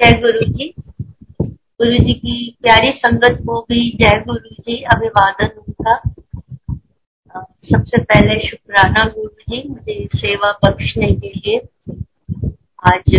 [0.00, 0.66] जय गुरु जी
[1.40, 5.96] गुरु जी की प्यारी संगत को भी जय गुरु जी अभिवादन उनका।
[7.70, 11.58] सबसे पहले शुक्राना गुरु जी मुझे सेवा बख्शने के लिए
[12.86, 13.14] आज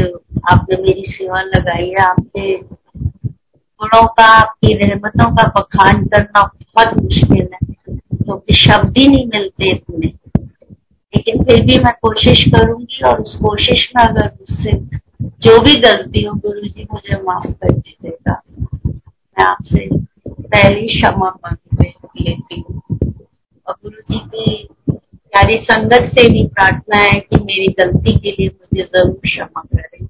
[0.51, 7.47] आपने मेरी सेवा लगाई है। आपके गुणों का, आपकी रहमतों का बखान करना बहुत मुश्किल
[7.53, 10.07] है, क्योंकि तो शब्द ही नहीं मिलते इतने।
[11.13, 16.23] लेकिन फिर भी मैं कोशिश करूँगी और उस कोशिश में अगर मुझसे जो भी गलती
[16.23, 18.41] हो गुरु जी मुझे माफ़ कर दीजिएगा।
[18.87, 19.87] मैं आपसे
[20.29, 21.83] पहली क्षमा मांग
[22.21, 22.81] लेती हूँ।
[23.67, 28.47] और गुरु जी की प्यारी संगत से भी प्रार्थना है कि मेरी गलती के लिए
[28.47, 30.07] मुझे ज़रूर क्षमा करें।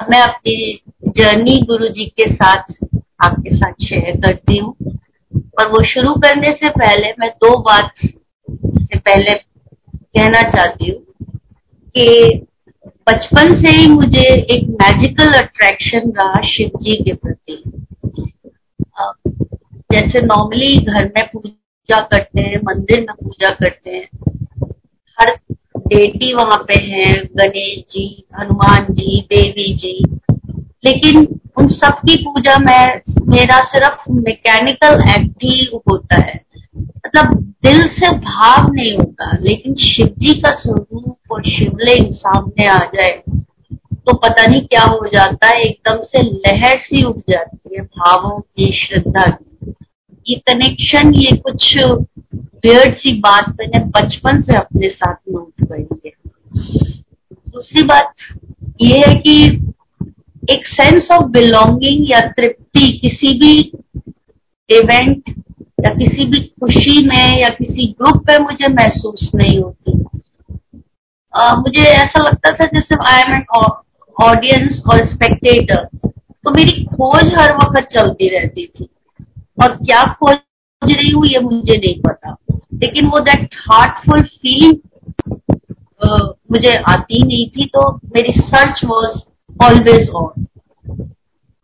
[0.00, 0.80] मैं अपनी
[1.18, 2.72] जर्नी गुरु जी के साथ
[3.24, 4.74] आपके साथ शेयर करती हूँ।
[5.60, 11.00] और वो शुरू करने से पहले मैं दो बात से पहले कहना चाहती हूँ
[11.96, 12.46] कि
[13.06, 17.62] बचपन से ही मुझे एक मैजिकल अट्रैक्शन रहा शिव जी के प्रति।
[19.92, 24.08] जैसे नॉर्मली घर में पूजा करते हैं, मंदिर में पूजा करते हैं,
[25.18, 25.34] हर
[25.78, 29.98] देवी वहाँ पे हैं, गणेश जी, हनुमान जी, देवी जी।
[30.84, 36.45] लेकिन उन सब की पूजा में मेरा सिर्फ़ मैकेनिकल एक्ट ही होता है।
[37.16, 42.78] मतलब दिल से भाव नहीं होता, लेकिन शिव जी का स्वरूप और शिवलिंग सामने आ
[42.94, 43.10] जाए
[44.06, 48.40] तो पता नहीं क्या हो जाता है, एकदम से लहर सी उठ जाती है भावों
[48.40, 49.72] की श्रद्धा की।
[50.26, 51.74] ये कनेक्शन ये कुछ
[52.34, 56.12] बियर्ड सी बात मैंने बचपन से अपने साथ उठ गई है।
[57.48, 58.12] दूसरी बात
[58.82, 59.36] ये है कि
[60.52, 63.54] एक सेंस ऑफ़ बिलोंगिंग या तृप्ति किसी भी
[64.70, 65.34] इवेंट
[65.78, 69.92] या किसी भी खुशी में या किसी ग्रुप पे मुझे महसूस नहीं होती।
[71.34, 73.44] आ, मुझे ऐसा लगता था जैसे आई एम एन
[74.16, 75.84] ऑडियंस और स्पेक्टेटर
[76.44, 78.88] तो मेरी खोज हर वक्त चलती रहती थी।
[79.58, 80.36] और क्या खोज
[80.82, 82.36] रही हूँ ये मुझे नहीं पता।
[82.74, 84.74] लेकिन वो दैट हार्टफुल फीलिंग
[86.52, 89.18] मुझे आती नहीं थी तो मेरी सर्च वॉज़
[89.64, 90.46] ऑलवेज ऑन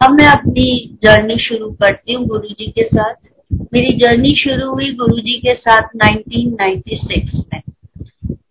[0.01, 0.71] अब मैं अपनी
[1.05, 3.15] जर्नी शुरू करती हूँ गुरु जी के साथ।
[3.53, 7.63] मेरी जर्नी शुरू हुई गुरुजी के साथ 1996 में।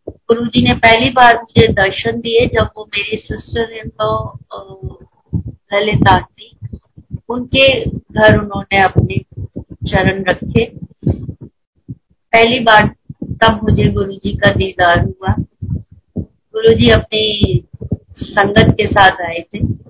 [0.05, 4.29] गुरुजी ने पहली बार मुझे दर्शन दिए जब वो मेरी सिस्टर इन लॉ
[5.73, 6.09] ललित
[7.29, 9.17] उनके घर उन्होंने अपने
[9.89, 10.65] चरण रखे।
[12.11, 15.35] पहली बार तब मुझे गुरुजी का दीदार हुआ।
[16.19, 17.63] गुरुजी अपनी
[18.23, 19.80] संगत के साथ आए थे।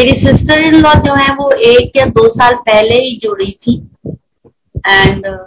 [0.00, 3.74] मेरी सिस्टर इन लॉ जो है वो एक या दो साल पहले ही जुड़ी थी।
[4.88, 5.40] एंड uh,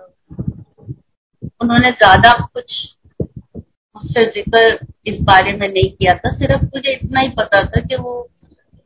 [1.62, 2.75] उन्होंने ज़्यादा कुछ
[3.22, 4.78] मुझसे ज़िक्र
[5.08, 8.30] इस बारे में नहीं किया था। सिर्फ़ मुझे इतना ही पता था कि वो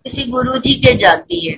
[0.06, 1.58] किसी गुरुजी के जाती है।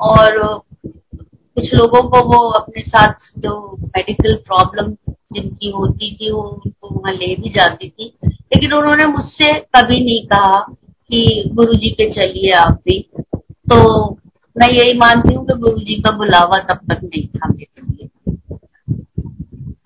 [0.00, 0.38] और
[0.76, 4.92] कुछ लोगों को वो अपने साथ जो मेडिकल प्रॉब्लम
[5.34, 10.26] जिनकी होती थी वो उनको वहाँ ले भी जाती थी। लेकिन उन्होंने मुझसे कभी नहीं
[10.26, 10.66] कहा
[11.10, 12.98] कि गुरु जी के चलिए आप भी।
[13.70, 13.78] तो
[14.56, 18.08] मैं यही मानती हूँ कि गुरु जी का बुलावा तब तक नहीं था मेरे लिए।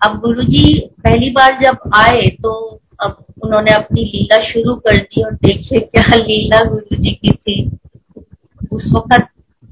[0.05, 0.63] अब गुरु जी
[1.03, 2.53] पहली बार जब आए तो
[2.99, 7.55] अब उन्होंने अपनी लीला शुरू कर दी और देखिए क्या लीला गुरु जी की थी।
[8.71, 9.27] उस वक्त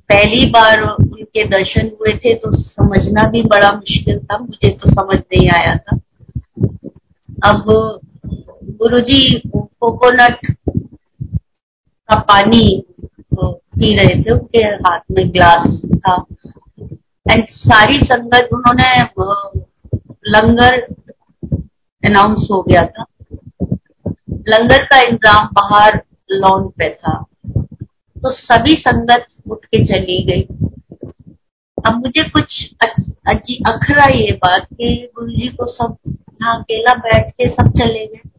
[0.09, 5.17] पहली बार उनके दर्शन हुए थे तो समझना भी बड़ा मुश्किल था, मुझे तो समझ
[5.17, 5.97] नहीं आया था।
[7.43, 7.63] अब
[8.79, 10.55] गुरुजी कोकोनट
[12.11, 12.63] का पानी
[13.33, 15.67] पी रहे थे उनके हाथ में ग्लास
[15.97, 16.15] था।
[17.25, 18.89] एंड सारी संगत, उन्होंने
[20.27, 20.75] लंगर
[22.03, 23.05] अनाउंस हो गया था।
[24.49, 26.01] लंगर का इंतज़ाम बाहर
[26.31, 27.13] लॉन पे था।
[28.17, 30.41] तो सभी संगत उठ के चली गई।
[31.77, 32.73] अब मुझे कुछ
[33.67, 38.29] अखरा ये बात कि गुरु जी को सब यहाँ अकेला बैठ के सब चले गए।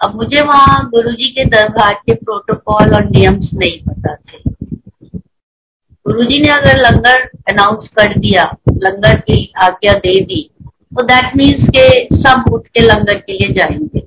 [0.00, 4.38] अब मुझे वहाँ गुरु जी के दरबार के प्रोटोकॉल और नियम्स नहीं पता थे।
[6.06, 11.36] गुरु जी ने अगर लंगर अनाउंस कर दिया, लंगर की आज्ञा दे दी तो दैट
[11.36, 14.06] मीन्स के सब उठ के लंगर के लिए जाएँगे।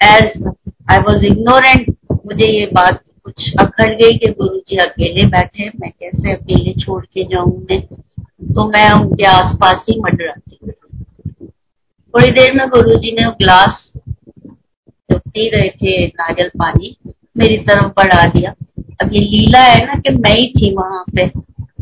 [0.00, 0.46] एज
[0.90, 1.90] आई वॉज़ इग्नोरेंट
[2.26, 7.04] मुझे ये बात कुछ अखड़ गई कि गुरु जी अकेले बैठे मैं कैसे अकेले छोड़
[7.04, 7.80] के जाऊँ मैं
[8.54, 10.47] तो मैं उनके आसपास ही मंडराती
[12.18, 13.92] थोड़ी देर में गुरुजी ने ग्लास
[15.10, 16.96] जो पी रहे थे नारियल पानी,
[17.36, 18.50] मेरी तरफ़ बढ़ा दिया।
[19.02, 21.22] अब ये लीला है ना कि मैं ही थी वहाँ पे।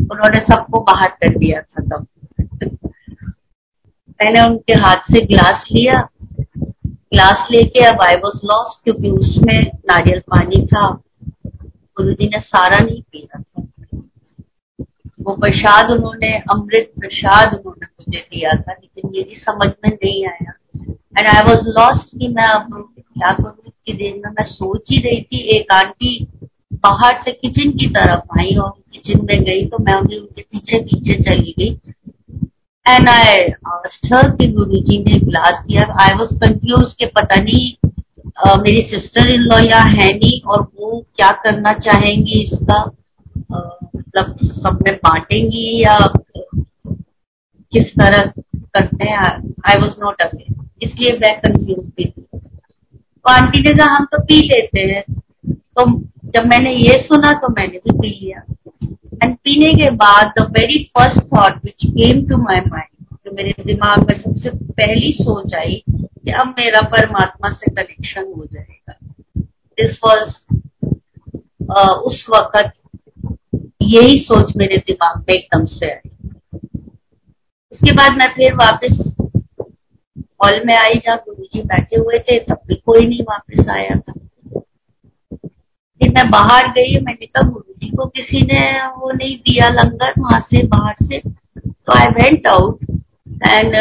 [0.01, 2.07] उन्होंने सबको बाहर कर दिया था तब।
[4.11, 6.09] मैंने उनके हाथ से ग्लास लिया।
[6.87, 11.01] ग्लास लेके अब आई वॉज़ लॉस्ट क्योंकि उसमें नारियल पानी था।
[11.97, 13.63] गुरु जी ने सारा नहीं पिया था।
[15.21, 20.53] वो प्रसाद उन्होंने, अमृत प्रसाद उन्होंने मुझे दिया था लेकिन मेरी समझ में नहीं आया।
[21.19, 22.69] एंड आई वॉज़ लॉस्ट कि मैं अब
[22.99, 26.27] क्या करूँ इतनी देर में मैं सोच ही रही थी एक आंटी
[26.75, 30.81] बाहर से किचन की तरफ़ आई और किचन में गई तो मैं उन्हें उनके पीछे
[30.81, 31.79] पीछे चली गई।
[32.87, 37.73] एंड आई आस्टर कि गुरु जी ने ग्लास दिया। आई वॉज़ कंफ्यूज के पता नहीं
[38.47, 42.85] uh, मेरी सिस्टर इन लॉ या है नहीं और वो क्या करना चाहेंगी इसका?
[43.97, 45.97] मतलब सब में बांटेंगी या
[47.77, 48.33] किस तरह
[48.77, 49.19] करते हैं
[49.69, 54.23] आई वॉज़ नॉट अवेयर इसलिए मैं कंफ्यूज भी थी। तो आंटी ने कहा, हम तो
[54.25, 55.03] पी लेते हैं।
[55.49, 55.85] तो
[56.35, 58.43] जब मैंने ये सुना तो मैंने भी पी लिया।
[59.25, 63.55] एंड पीने के बाद the very first thought which came to my mind जो मेरे
[63.67, 68.95] दिमाग में सबसे पहली सोच आई कि अब मेरा परमात्मा से कनेक्शन हो जाएगा।
[69.79, 70.29] दिस वॉज़
[72.09, 72.73] उस वक्त
[73.83, 76.11] यही सोच मेरे दिमाग में एकदम से आई।
[77.77, 78.93] उसके बाद मैं फिर वापस
[80.43, 83.97] हॉल में आई जहाँ गुरु जी बैठे हुए थे, तब भी कोई नहीं वापस आया
[83.97, 84.13] था।
[86.01, 90.13] फिर मैं बाहर गई, मैंने कहा, गुरु जी को किसी ने वो नहीं दिया लंगर
[90.19, 91.19] वहाँ से, बाहर से?
[91.19, 92.85] तो आई वेंट आउट
[93.49, 93.77] एंड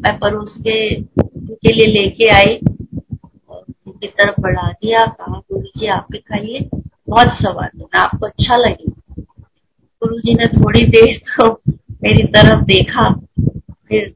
[0.00, 6.06] मैं परोस के उनके लिए लेके आई उनकी तरफ़ बढ़ा दिया, कहा, गुरु जी, आप
[6.12, 6.68] भी खाइए,
[7.08, 9.22] बहुत सवाल आपको अच्छा लगेगा
[10.02, 11.48] गुरु जी ने थोड़ी देर तो
[12.02, 13.08] मेरी तरफ़ देखा,
[13.88, 14.14] फिर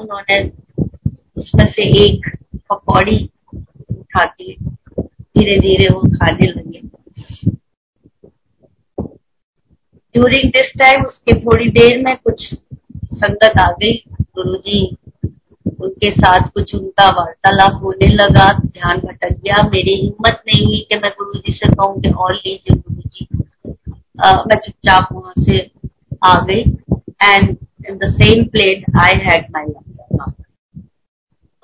[0.00, 0.40] उन्होंने
[1.36, 2.28] उसमें से एक
[2.70, 3.18] पकौड़ी
[3.54, 6.80] उठा के धीरे धीरे वो खाने लगे।
[10.14, 12.44] ड्यूरिंग दिस टाइम उसके थोड़ी देर में कुछ
[13.14, 13.92] संगत आ गई।
[14.36, 14.84] गुरु जी
[15.80, 20.98] उनके साथ कुछ उनका वार्तालाप होने लगा। ध्यान भटक गया। मेरी हिम्मत नहीं हुई कि
[20.98, 23.28] मैं गुरु जी से कहूँ कि और लीजिए गुरु जी
[24.18, 25.58] मैं चुपचाप वहाँ से
[26.24, 26.64] आ गई।
[27.20, 27.56] And
[27.88, 29.66] in the same plate I had my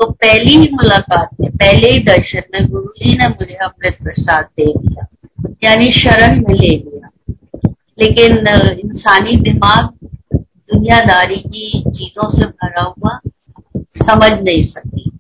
[0.01, 4.45] तो पहली ही मुलाकात में, पहले ही दर्शन में गुरु जी ने मुझे अमृत प्रसाद
[4.57, 5.07] दे दिया,
[5.65, 7.09] यानी शरण में ले लिया।
[7.99, 8.39] लेकिन
[8.81, 9.89] इंसानी दिमाग
[10.35, 13.19] दुनियादारी की चीज़ों से भरा हुआ,
[13.77, 15.11] समझ नहीं सकती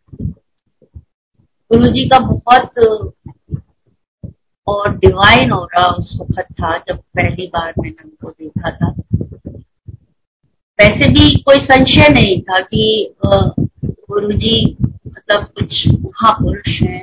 [1.71, 2.71] गुरु जी का बहुत,
[4.67, 8.93] और डिवाइन हो रहा उस वक्त था, जब पहली बार मैंने उनको देखा था।
[10.83, 14.55] वैसे भी कोई संशय नहीं था कि गुरु जी
[15.07, 17.03] मतलब कुछ महापुरुष हैं।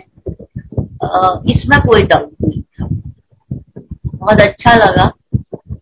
[1.51, 2.87] इसमें कोई डाउट नहीं था।
[4.05, 5.05] बहुत अच्छा लगा।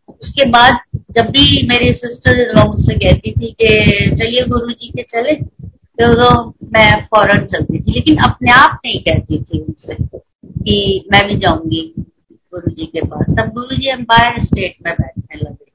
[0.09, 0.77] उसके बाद
[1.17, 3.67] जब भी मेरी सिस्टर मुझसे कहती थी कि,
[4.15, 5.33] चलिए गुरु जी के चले
[6.01, 11.37] तो मैं फ़ौरन चलती थी। लेकिन अपने आप नहीं कहती थी उनसे कि मैं भी
[11.37, 11.81] जाऊँगी
[12.31, 15.66] गुरु जी के पास। तब गुरु जी एम्पायर स्टेट में बैठने लगे। तो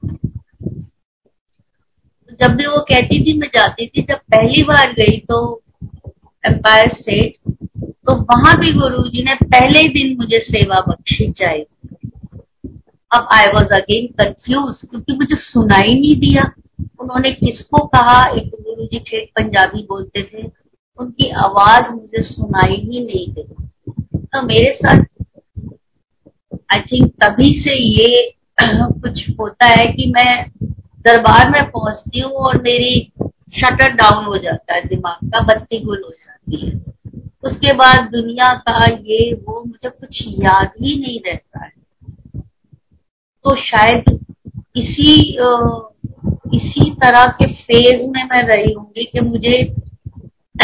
[2.41, 5.39] जब भी वो कहती थी, मैं जाती थी, जब पहली बार गई तो
[6.43, 7.35] एम्पायर स्टेट
[8.07, 11.65] तो वहाँ भी गुरु जी ने पहले दिन मुझे सेवा बख्शी चाहिए
[13.11, 16.43] अब आई वॉज़ अगेन कंफ्यूज क्योंकि मुझे सुनाई नहीं दिया।
[17.01, 18.23] उन्होंने किसको कहा?
[18.29, 20.47] एक गुरु जी ठेठ पंजाबी बोलते थे।
[20.99, 23.43] उनकी आवाज़ मुझे सुनाई ही नहीं दी
[24.25, 25.03] तो मेरे साथ
[26.69, 28.29] आई थिंक तभी से ये
[28.61, 30.33] कुछ होता है कि मैं
[31.05, 33.11] दरबार में पहुँचती हूँ और मेरी
[33.55, 36.71] शटर डाउन हो जाता है, दिमाग का बत्ती गुल हो जाती है।
[37.43, 41.71] उसके बाद दुनिया का ये वो मुझे कुछ याद ही नहीं रहता है।
[43.45, 44.19] तो शायद
[44.77, 45.13] इसी
[46.55, 49.63] इसी तरह के फ़ेज़ में मैं रही होंगी कि मुझे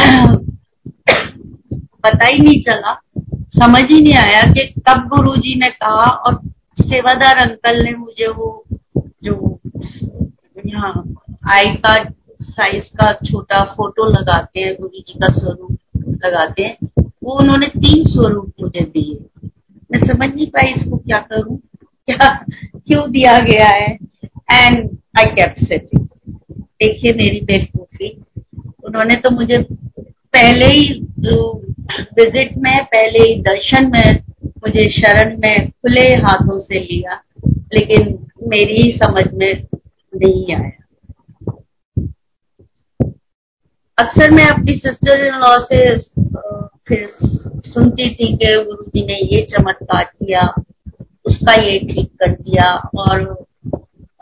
[2.03, 2.93] पता ही नहीं चला,
[3.55, 6.41] समझ ही नहीं आया कि कब गुरु जी ने कहा और
[6.81, 8.63] सेवादार अंकल ने मुझे वो,
[9.24, 9.60] जो
[10.70, 11.04] यहाँ
[11.54, 15.78] आई कार्ड साइज़ का छोटा फ़ोटो लगाते हैं, गुरु जी का स्वरूप
[16.26, 16.88] लगाते हैं।
[17.24, 19.48] वो उन्होंने तीन स्वरूप मुझे दिए।
[19.92, 21.58] मैं समझ नहीं पाई इसको क्या करूँ,
[22.08, 22.30] क्या,
[22.88, 23.98] क्यों दिया गया है।
[24.52, 25.60] एंड आई कैप्ट
[26.82, 28.10] देखिए मेरी बेवकूफ़ी।
[28.86, 29.58] उन्होंने तो मुझे
[30.34, 31.06] पहले ही
[32.16, 37.22] विज़िट में, पहले ही दर्शन में मुझे शरण में खुले हाथों से लिया।
[37.74, 39.66] लेकिन मेरी ही समझ में
[40.20, 40.78] नहीं आया।
[43.98, 45.80] अक्सर मैं अपनी सिस्टर इन लॉ से
[46.88, 47.08] फिर
[47.68, 50.42] सुनती थी कि गुरु जी ने ये चमत्कार किया,
[51.26, 53.22] उसका ये ठीक कर दिया और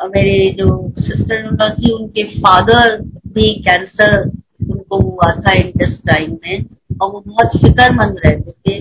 [0.08, 0.68] मेरे जो
[1.00, 6.66] सिस्टर इन लॉ थी, उनके फादर भी कैंसर उनको हुआ था इंटेस्टाइन में
[7.01, 8.77] और वो बहुत फिक्रमंद रहते थे।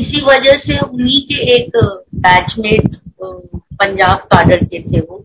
[0.00, 1.76] इसी वजह से उन्हीं के एक
[2.16, 5.24] बैचमेट पंजाब काडर के थे वो।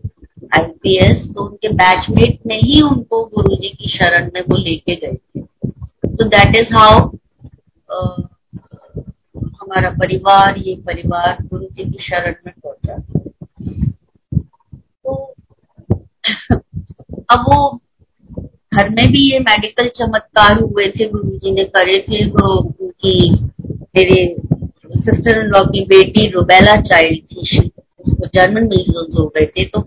[0.52, 5.40] आईपीएस तो उनके बैचमेट ने ही उनको गुरुजी की शरण में वो लेके गए थे।
[6.06, 7.08] तो दैट इज़ हाउ
[9.60, 12.98] हमारा परिवार, ये परिवार गुरु जी की शरण में पहुँचा।
[15.04, 15.14] तो
[17.30, 17.80] अब वो
[18.72, 23.30] घर में भी ये मेडिकल चमत्कार हुए थे गुरु जी ने करे थे, वो उनकी,
[23.96, 24.16] मेरे
[24.96, 27.58] सिस्टर इन लॉ की बेटी रुबेला चाइल्ड थी,
[28.00, 29.80] उसको जर्मन मीजल्स हो गए थे तो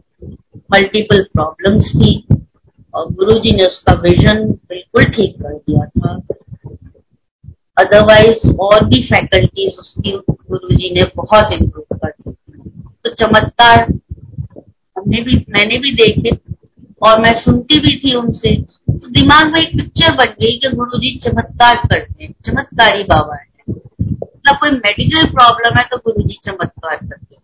[0.73, 2.13] मल्टीपल प्रॉब्लम्स थी
[2.93, 6.15] और गुरु जी ने उसका विजन बिल्कुल ठीक कर दिया था।
[7.77, 12.31] अदरवाइज़ और भी फैकल्टीज उसकी गुरु जी ने बहुत इम्प्रूव कर दी
[13.05, 13.81] तो चमत्कार,
[14.95, 16.35] हमने भी, मैंने भी देखे
[17.01, 20.99] और मैं सुनती भी थी उनसे। तो दिमाग में एक पिक्चर बन गई कि गुरु
[20.99, 26.37] जी चमत्कार करते हैं, चमत्कारी बाबा है। मतलब कोई मेडिकल प्रॉब्लम है तो गुरु जी
[26.45, 27.42] चमत्कार करते हैं।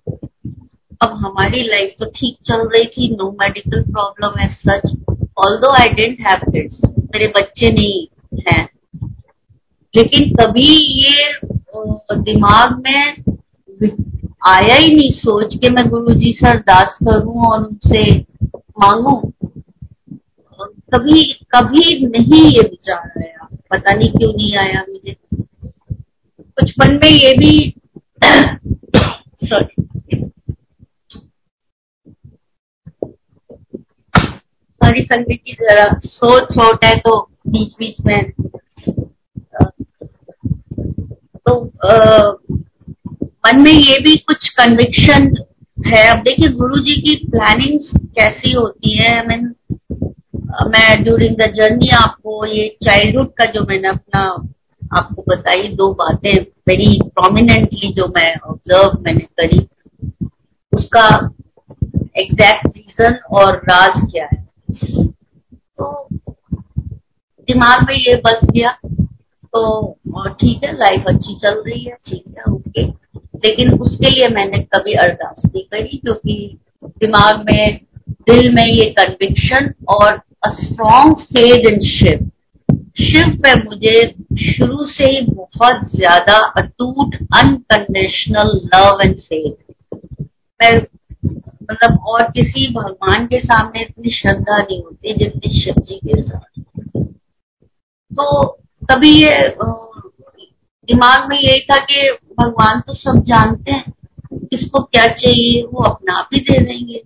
[1.02, 4.92] अब हमारी लाइफ तो ठीक चल रही थी नो मेडिकल प्रॉब्लम है सच
[5.38, 8.08] ऑल दो आई डेंट हैव किड्स मेरे बच्चे नहीं
[8.48, 8.68] हैं।
[9.94, 10.68] लेकिन कभी
[11.04, 11.40] ये
[12.24, 13.24] दिमाग में
[14.48, 18.04] आया ही नहीं सोच के मैं गुरु जी से अरदास करूँ और उनसे
[18.80, 19.16] मांगू।
[20.94, 21.24] कभी
[21.56, 25.16] कभी नहीं ये विचार आया। पता नहीं क्यों नहीं आया मुझे।
[26.58, 27.74] बचपन में ये भी
[29.48, 29.89] सॉरी
[34.90, 37.18] सॉरी संगीत की जरा सोच छोट है तो
[37.48, 38.32] बीच बीच में।
[41.38, 41.54] तो
[41.86, 42.32] आ,
[43.46, 45.28] मन में ये भी कुछ कन्विक्शन
[45.86, 47.80] है। अब देखिए गुरु जी की प्लानिंग
[48.16, 49.38] कैसी होती है। मैं
[50.72, 54.24] मैं ड्यूरिंग द जर्नी आपको ये चाइल्डहुड का जो मैंने अपना
[54.98, 56.34] आपको बताई दो बातें
[56.68, 59.66] वेरी प्रोमिनेंटली जो मैं ऑब्ज़र्व मैंने करी
[60.74, 61.08] उसका
[62.18, 64.48] एग्जैक्ट रीजन और राज क्या है।
[64.86, 66.08] तो
[67.48, 68.72] दिमाग में ये बस गया।
[69.54, 72.84] तो ठीक है लाइफ अच्छी चल रही है, ठीक है ओके
[73.46, 77.80] लेकिन उसके लिए मैंने कभी अरदास नहीं करी, क्योंकि दिमाग में,
[78.30, 82.30] दिल में ये कन्विक्शन और a strong faith in Shiv
[83.00, 83.94] Shiv पे मुझे
[84.44, 89.52] शुरू से ही बहुत ज़्यादा अटूट अनकंडीशनल लव एंड फेथ
[90.60, 90.74] मैं
[91.70, 96.62] मतलब और किसी भगवान के सामने इतनी श्रद्धा नहीं होती जितनी शिव जी के साथ।
[98.12, 98.46] तो
[98.84, 99.38] तभी ये
[100.88, 102.10] दिमाग में यही था कि
[102.40, 103.92] भगवान तो सब जानते हैं,
[104.34, 107.02] किसको क्या चाहिए वो अपना आप ही दे देंगे।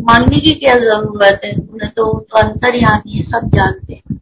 [0.00, 1.52] मांगने की क्या ज़रूरत है?
[1.52, 4.18] उन्हें तो तो अंतर्यामी है, सब जानते हैं।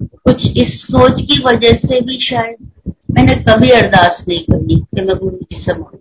[0.00, 5.16] कुछ इस सोच की वजह से भी शायद मैंने कभी अरदास नहीं करी कि मैं
[5.16, 5.97] गुरु जी से मांगू।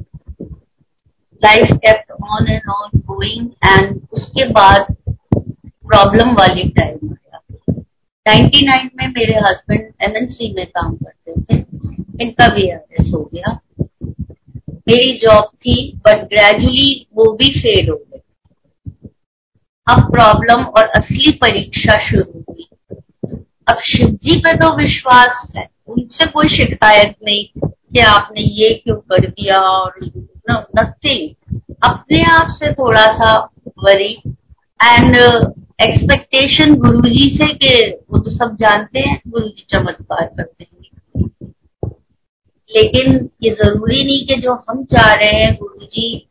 [1.44, 4.96] Life kept on and on going and उसके बाद
[5.64, 7.16] प्रॉब्लम वाली टाइम
[8.28, 11.58] 99 में मेरे हस्बैंड एमएनसी में काम करते थे।
[12.22, 13.60] इनका भी एस हो गया।
[14.90, 18.20] मेरी जॉब थी बट ग्रेजुअली वो भी फेल हो गई
[19.88, 22.68] अब प्रॉब्लम और असली परीक्षा शुरू हुई।
[23.68, 28.96] अब शिव जी पे तो विश्वास है। उनसे कोई शिकायत नहीं कि आपने ये क्यों
[28.96, 30.00] कर दिया और
[30.50, 33.36] नथिंग अपने आप से थोड़ा सा
[33.84, 34.14] वरी
[34.80, 35.16] एंड
[35.82, 40.76] एक्सपेक्टेशन गुरु जी से कि वो तो सब जानते हैं गुरु जी चमत्कार करते हैं।
[42.70, 46.28] लेकिन ये ज़रूरी नहीं कि जो हम चाह रहे हैं गुरु जी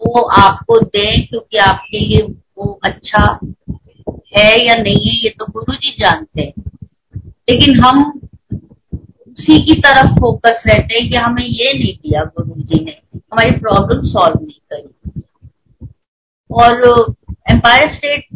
[0.00, 2.22] वो आपको दें क्योंकि आपके लिए
[2.58, 3.38] वो अच्छा
[4.38, 6.52] है या नहीं है ये तो गुरु जी जानते हैं।
[7.50, 8.20] लेकिन हम
[9.36, 13.50] उसी की तरफ़ फोकस रहते हैं कि हमें ये नहीं दिया गुरु जी ने, हमारी
[13.58, 15.90] प्रॉब्लम सॉल्व नहीं करी।
[16.50, 17.14] और
[17.50, 18.26] एम्पायर स्टेट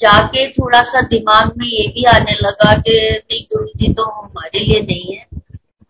[0.00, 4.60] जाके थोड़ा सा दिमाग में ये भी आने लगा कि नहीं गुरु जी तो हमारे
[4.60, 5.24] लिए नहीं है।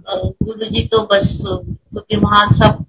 [0.09, 2.85] गुरु जी तो बस, क्योंकि वहाँ सब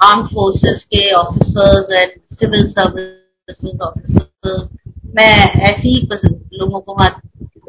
[0.00, 4.68] आर्म फोर्सेस के officers and civil service officers
[5.16, 7.20] मैं ऐसे ही लोगों को वहाँ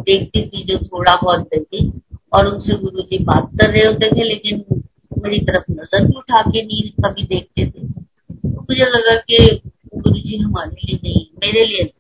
[0.02, 1.92] देखती थी जो थोड़ा बहुत देती।
[2.34, 4.64] और उनसे गुरु जी बात कर रहे होते थे, लेकिन
[5.24, 9.62] मेरी तरफ़ नज़र भी उठा के नहीं कभी देखते थे। तो मुझे लगा कि
[9.96, 11.92] गुरु जी हमारे लिए नहीं, मेरे लिए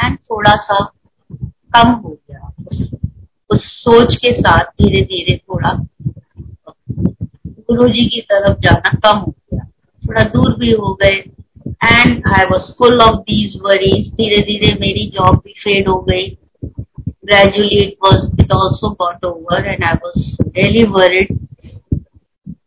[0.00, 0.84] एंड थोड़ा सा
[1.76, 2.52] कम हो गया।
[3.50, 5.72] उस सोच के साथ धीरे धीरे थोड़ा
[6.90, 9.64] गुरु जी की तरफ़ जाना कम हो गया।
[10.02, 11.16] थोड़ा दूर भी हो गए।
[11.84, 16.28] And I was full of these worries धीरे धीरे मेरी जॉब भी फेड हो गई।
[17.24, 21.38] Gradually it was, it also got over and I was really worried.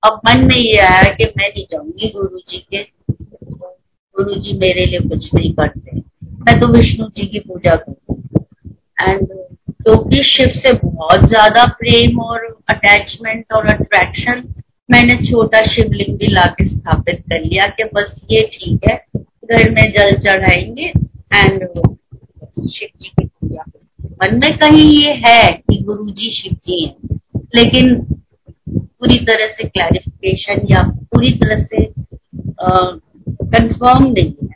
[0.05, 2.83] अब मन में ये आया कि मैं नहीं जाऊँगी गुरु जी के।
[4.15, 5.99] गुरु जी मेरे लिए कुछ नहीं करते।
[6.45, 8.13] मैं तो विष्णु जी की पूजा करती
[9.01, 14.43] एंड क्योंकि शिव से बहुत ज़्यादा प्रेम और अटैचमेंट और अट्रैक्शन
[14.89, 18.97] मैंने छोटा शिवलिंग भी लाके स्थापित कर लिया कि बस ये ठीक है,
[19.51, 20.87] घर में जल चढ़ाएँगे
[21.35, 21.67] एंड
[22.69, 23.63] शिव जी की पूजा।
[24.23, 27.19] मन में कहीं ये है कि गुरु जी शिव जी हैं,
[27.55, 27.95] लेकिन
[28.69, 31.85] पूरी तरह से क्लैरिफिकेशन या पूरी तरह से
[32.61, 34.55] कंफर्म नहीं है।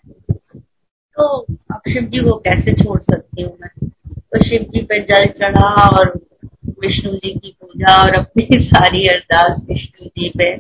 [1.17, 1.37] तो
[1.71, 3.89] अब शिव जी को कैसे छोड़ सकती हूँ मैं?
[4.13, 6.19] तो शिव जी पे जल चढ़ा और
[6.81, 10.55] विष्णु जी की पूजा और अपनी सारी अरदास विष्णु जी पे।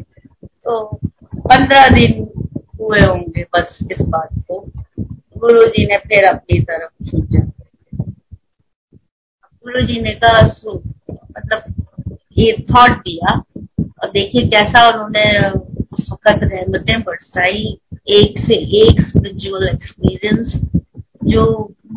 [0.45, 0.99] तो
[1.35, 2.27] पंद्रह दिन
[2.79, 4.71] हुए होंगे बस इस बात को।
[5.37, 7.48] गुरु जी ने फिर अपनी तरफ़ खींचा।
[9.65, 10.41] गुरु जी ने कहा
[11.11, 11.73] मतलब
[12.37, 13.31] ये थॉट दिया,
[14.01, 15.23] और देखिए कैसा उन्होंने
[15.93, 17.63] उस वक्त रहमतें बरसाई,
[18.09, 20.53] एक से एक स्पिरिचुअल एक्सपीरियंस
[21.25, 21.43] जो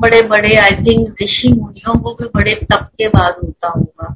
[0.03, 4.15] बड़े बड़े आई थिंक ऋषि मुनियों को भी बड़े तप के बाद होता होगा।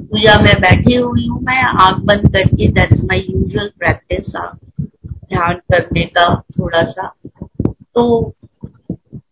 [0.00, 4.32] पूजा में बैठी हुई हूँ मैं, आँख बंद करके दैट्स माय यूजुअल प्रैक्टिस
[4.80, 6.28] ध्यान करने का
[6.58, 7.12] थोड़ा सा
[7.94, 8.04] तो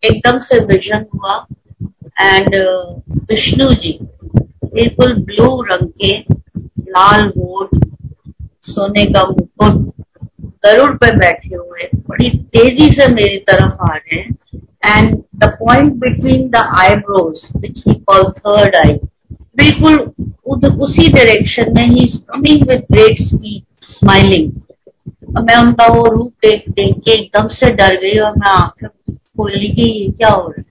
[0.03, 1.37] एकदम से विजन हुआ
[2.17, 2.55] एंड
[3.31, 3.97] विष्णु जी
[4.65, 6.17] बिल्कुल ब्लू रंग के
[6.89, 7.75] लाल होठ
[8.67, 9.85] सोने का मुकुट
[10.65, 15.93] गरुड़ पे बैठे हुए बड़ी तेज़ी से मेरी तरफ़ आ रहे हैं and the point
[15.95, 18.93] between the eyebrows which we call third eye
[19.57, 19.97] बिल्कुल
[20.79, 24.51] उसी डायरेक्शन में ही coming with great speed smiling
[25.39, 29.67] मैं उनका वो रूप देख देख के एकदम से डर गई और मैं आँखें खोली
[29.71, 30.65] कि ये क्या हो रहा है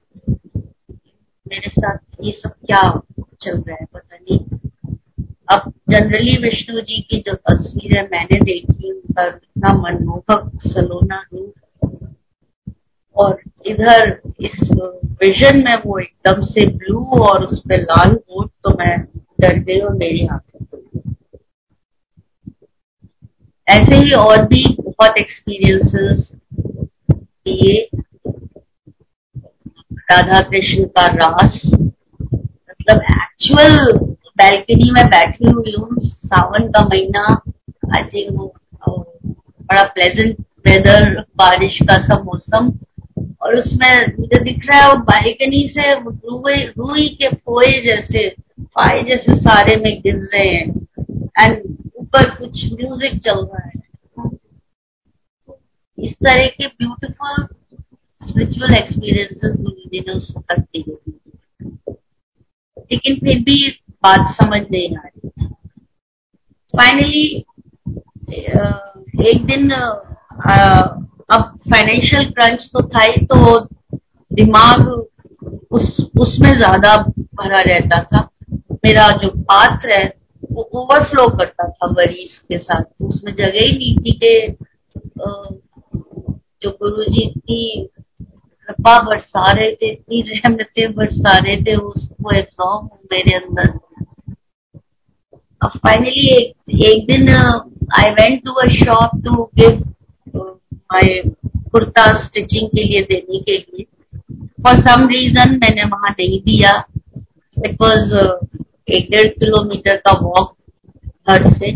[1.46, 2.82] मेरे साथ ये सब क्या
[3.40, 4.38] चल रहा है, पता नहीं।
[5.48, 11.52] अब जनरली विष्णु जी की जो तस्वीर है मैंने देखी, उनका इतना मनमोहक सलोना रूप
[13.16, 14.70] और इधर इस
[15.22, 18.98] विजन में वो एकदम से ब्लू और उस पर लाल होट तो मैं
[19.40, 20.54] डर गई और मेरी आँखें
[23.68, 26.30] ऐसे ही और भी बहुत एक्सपीरियंसेस
[27.12, 27.88] किए।
[30.09, 33.73] राधा कृष्ण का रास मतलब एक्चुअल
[34.38, 37.23] बैल्कनी में बैठी हुई हूँ, सावन का महीना
[37.97, 38.40] आई थिंक
[38.88, 40.37] बड़ा प्लेजेंट
[40.69, 42.71] वेदर बारिश का सा मौसम,
[43.42, 48.29] और उसमें मुझे दिख रहा है वो बालकनी से रुई रुई के फोए जैसे,
[48.61, 50.66] फाए जैसे सारे में गिर रहे हैं
[51.40, 51.62] एंड
[51.97, 53.75] ऊपर कुछ म्यूज़िक चल रहा है।
[55.99, 57.47] इस तरह के ब्यूटीफुल
[58.28, 60.96] स्पिरिचुअल एक्सपीरियंसेस मुझे ने उस वक्त दिए
[62.90, 63.68] लेकिन फिर भी
[64.04, 65.28] बात समझ नहीं आ रही।
[66.74, 67.44] फाइनली
[69.28, 73.58] एक दिन अब फाइनेंशियल क्रंच तो था ही तो
[74.30, 74.88] दिमाग
[75.70, 75.86] उस,
[76.20, 78.20] उसमें ज़्यादा भरा रहता था।
[78.84, 80.06] मेरा जो पात्र है,
[80.52, 84.56] वो ओवरफ्लो करता था वरीज के साथ। उसमें जगह ही नहीं थी कि
[86.62, 87.88] जो गुरु जी की
[88.68, 93.79] कृपा बरसा रहे थे इतनी रहमतें बरसा रहे थे उसको एब्जॉर्ब मेरे अंदर।
[95.66, 96.52] फाइनली एक,
[96.87, 97.29] एक दिन
[97.98, 99.83] I went to a shop to give
[100.37, 101.22] my
[101.72, 103.85] kurta stitching के लिए देने के लिए।
[104.62, 106.72] फॉर सम रीजन मैंने वहाँ नहीं दिया।
[107.57, 108.14] इट वॉज़
[108.88, 110.55] एक डेढ़ किलोमीटर का वॉक
[111.29, 111.72] घर से।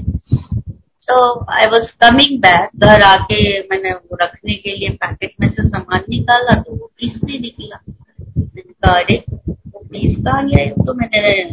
[1.10, 5.68] तो आई वॉज़ कमिंग बैक घर आके मैंने वो रखने के लिए पैकेट में से
[5.68, 7.94] सामान निकाला तो वो पीस नहीं निकला।
[8.38, 10.66] मैंने कहा, अरे, वो पीस कहा गया?
[10.66, 11.44] तो मैंने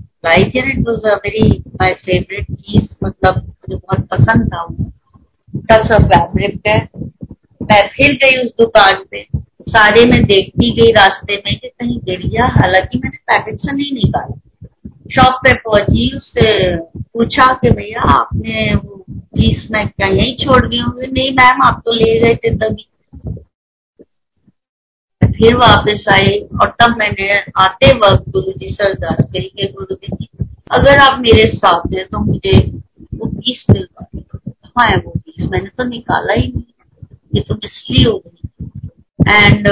[0.00, 4.92] like it was a very my favourite piece मतलब मुझे बहुत पसंद था वो।
[5.72, 6.88] सा फैब्रिक है।
[7.62, 9.26] मैं फिर गई उस दुकान पे।
[9.68, 13.92] सारे में देखती गई रास्ते में कि कहीं गिर गया हालाँकि मैंने पैकेट से नहीं
[13.92, 14.51] निकाला।
[15.12, 20.78] शॉप पे पहुँची उससे पूछा कि भैया, आपने वो पीस मैं क्या यही छोड़ गई
[20.78, 20.92] हूँ?
[21.02, 22.88] नहीं मैम आप तो ले गए थे तभी।
[25.22, 29.94] फिर वापस आई और तब मैंने आते वक्त गुरु जी से अरदास करी के गुरु
[29.96, 30.28] जी,
[30.70, 32.58] अगर आप मेरे साथ हैं तो मुझे
[33.14, 36.62] वो पीस दिलवा कहाँ है, वो पीस मैंने तो निकाला ही नहीं।
[37.34, 38.48] ये तो मिस्ट्री हो गई।
[39.28, 39.68] एंड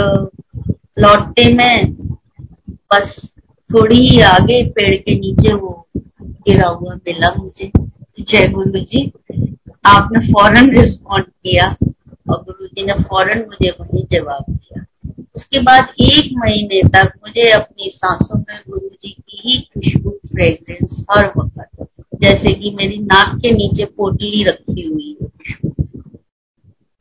[0.99, 1.93] लौटते में,
[2.93, 3.21] बस
[3.71, 7.71] थोड़ी ही आगे पेड़ के नीचे वो गिरा हुआ मिला मुझे।
[8.21, 9.03] जय गुरु जी,
[9.87, 11.67] आपने फ़ौरन रिस्पॉन्ड किया
[12.31, 14.85] और गुरु जी ने फ़ौरन मुझे वही जवाब दिया।
[15.37, 21.05] उसके बाद एक महीने तक मुझे अपनी सांसों में गुरु जी की ही खुशबू फ्रेग्रेंस
[21.11, 21.87] हर वक्त,
[22.23, 25.29] जैसे कि मेरी नाक के नीचे पोटली रखी हुई है।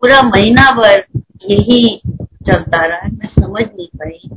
[0.02, 1.04] पूरा महीना भर
[1.50, 1.98] यही
[2.48, 4.30] चलता रहा मैं समझ नहीं पाई।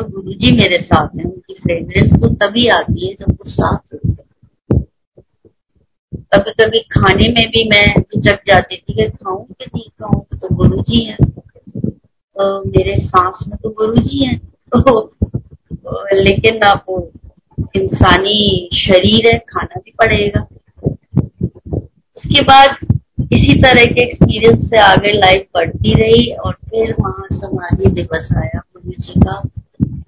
[0.00, 3.94] तो गुरु जी मेरे साथ हैं, उनकी फ्रेग्रेंस तो तभी आती है जब वो साथ
[3.94, 4.22] होते
[6.34, 10.54] कभी कभी खाने में भी मैं हिचक जाती थी कि खाऊं कि नहीं खाऊं तो
[10.54, 11.16] गुरु जी हैं।
[12.36, 14.38] तो मेरे सांस में तो गुरु जी हैं।
[14.76, 15.12] तो
[16.12, 17.12] लेकिन अब
[17.76, 20.46] इंसानी शरीर है, खाना भी पड़ेगा।
[22.16, 22.76] उसके बाद
[23.32, 28.58] इसी तरह के एक्सपीरियंस से आगे लाइफ बढ़ती रही और फिर वहाँ समाधि दिवस आया
[28.58, 29.42] गुरु जी का।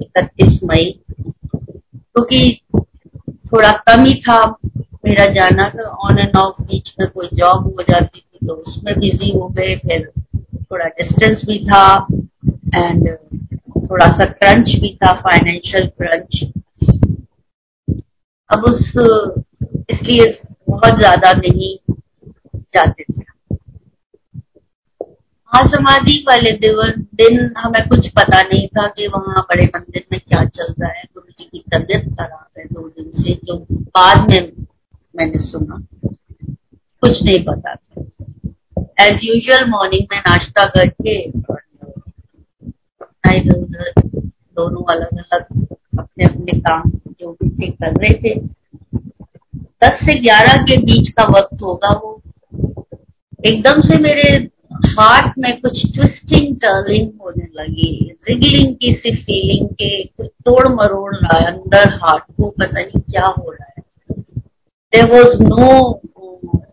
[0.03, 2.61] इकतीस मई। क्योंकि
[3.47, 4.39] थोड़ा कम ही था
[5.07, 5.65] मेरा जाना
[6.05, 9.77] ऑन एंड ऑफ़ बीच में कोई जॉब हो जाती थी तो उसमें बिज़ी हो गए,
[9.77, 10.11] फिर
[10.63, 11.85] थोड़ा डिस्टेंस भी था
[12.75, 13.09] एंड
[13.83, 16.43] थोड़ा सा क्रंच भी था फाइनेंशियल क्रंच
[18.51, 18.93] अब उस,
[19.91, 20.25] इसलिए
[20.69, 21.77] बहुत ज़्यादा नहीं
[22.75, 23.25] जाते थे।
[25.55, 26.51] महासमाधि वाले
[26.97, 31.03] दिन हमें कुछ पता नहीं था कि वहाँ बड़े मंदिर में क्या चल रहा है।
[31.03, 34.67] गुरु जी की तबीयत खराब है। दो दिन से जो बाद में
[35.17, 35.87] मैंने सुना।
[37.01, 38.05] कुछ नहीं पता था।
[39.01, 41.31] एज यूजल मॉर्निंग में नाश्ता करके
[44.57, 45.43] दोनों अलग अलग
[45.99, 46.83] अपने अपने काम
[47.21, 48.41] जो भी थे कर रहे थे।
[49.57, 52.23] दस से ग्यारह के बीच का वक्त होगा वो।
[53.47, 54.49] एकदम से मेरे
[54.99, 61.15] हार्ट में कुछ ट्विस्टिंग टर्निंग होने लगी। रिगलिंग की सी फीलिंग के कुछ तोड़ मरोड़
[61.17, 63.83] रहा है अंदर हार्ट को पता नहीं क्या हो रहा है।
[64.93, 66.01] There was no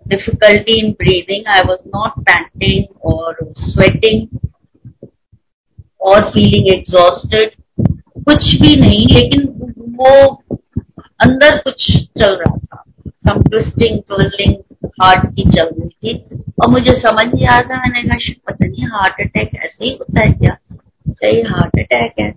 [0.07, 4.37] difficulty in breathing I was not panting और स्वेटिंग
[6.01, 9.47] और फीलिंग एग्जॉस्टेड कुछ भी नहीं, लेकिन
[9.99, 10.11] वो
[11.19, 11.85] अंदर कुछ
[12.19, 12.83] चल रहा था।
[13.27, 14.55] सम ट्विस्टिंग ट्विलिंग
[15.01, 16.17] हार्ट की चल रही थी
[16.61, 20.21] और मुझे समझ नहीं आ रहा, मैंने कहा पता नहीं हार्ट अटैक ऐसे ही होता
[20.21, 20.57] है क्या?
[21.09, 22.33] क्या ये हार्ट अटैक है।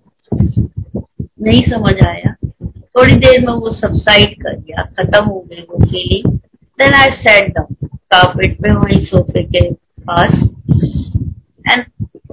[1.43, 2.35] नहीं समझ आया।
[2.67, 6.39] थोड़ी देर में वो सबसाइड कर गया, खत्म हो गई वो feeling
[6.79, 9.75] then I sat down carpet पे वही सोफे के
[10.11, 10.33] पास।
[11.71, 11.85] एंड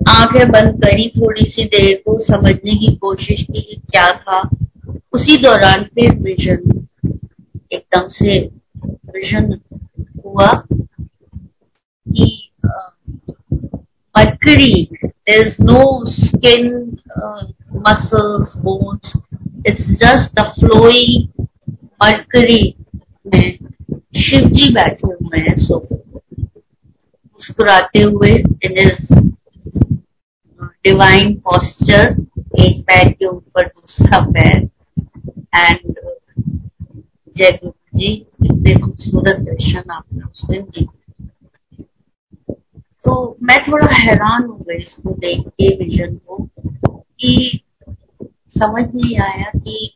[0.09, 4.49] आँखें बंद करी थोड़ी सी देर को, समझने की कोशिश की कि क्या था।
[5.13, 6.85] उसी दौरान फिर विजन
[7.71, 8.39] एकदम से
[8.85, 9.59] विजन
[10.25, 10.63] हुआ।
[12.11, 12.27] कि
[14.15, 14.73] mercury
[15.29, 16.67] is no skin
[17.87, 19.13] muscles bones
[19.67, 21.45] it's just the flowing
[22.03, 22.61] mercury
[23.33, 23.57] में
[24.19, 25.77] शिव जी बैठे हुए हैं सो
[27.39, 28.31] मुस्कुराते हुए
[28.65, 28.75] इन
[30.85, 32.15] डिवाइन पॉस्चर
[32.59, 34.57] एक पैर के ऊपर दूसरा पैर
[35.57, 35.93] एंड
[37.35, 38.11] जय गुरु जी
[38.45, 40.87] इतने खूबसूरत दर्शन आपने उस दिन दी
[43.05, 47.61] तो मैं थोड़ा हैरान हो गई इसको देख के विजन को कि
[48.57, 49.91] समझ नहीं आया कि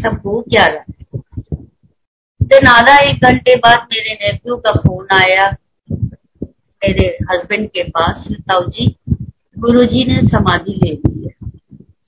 [0.00, 0.94] सब हो क्या रहा है।
[2.40, 5.50] दिन आधा एक घंटे बाद मेरे नेफ्यू का फ़ोन आया
[5.90, 8.86] मेरे हस्बैंड के पास ताऊ जी
[9.58, 11.50] गुरु जी ने समाधि ले ली है।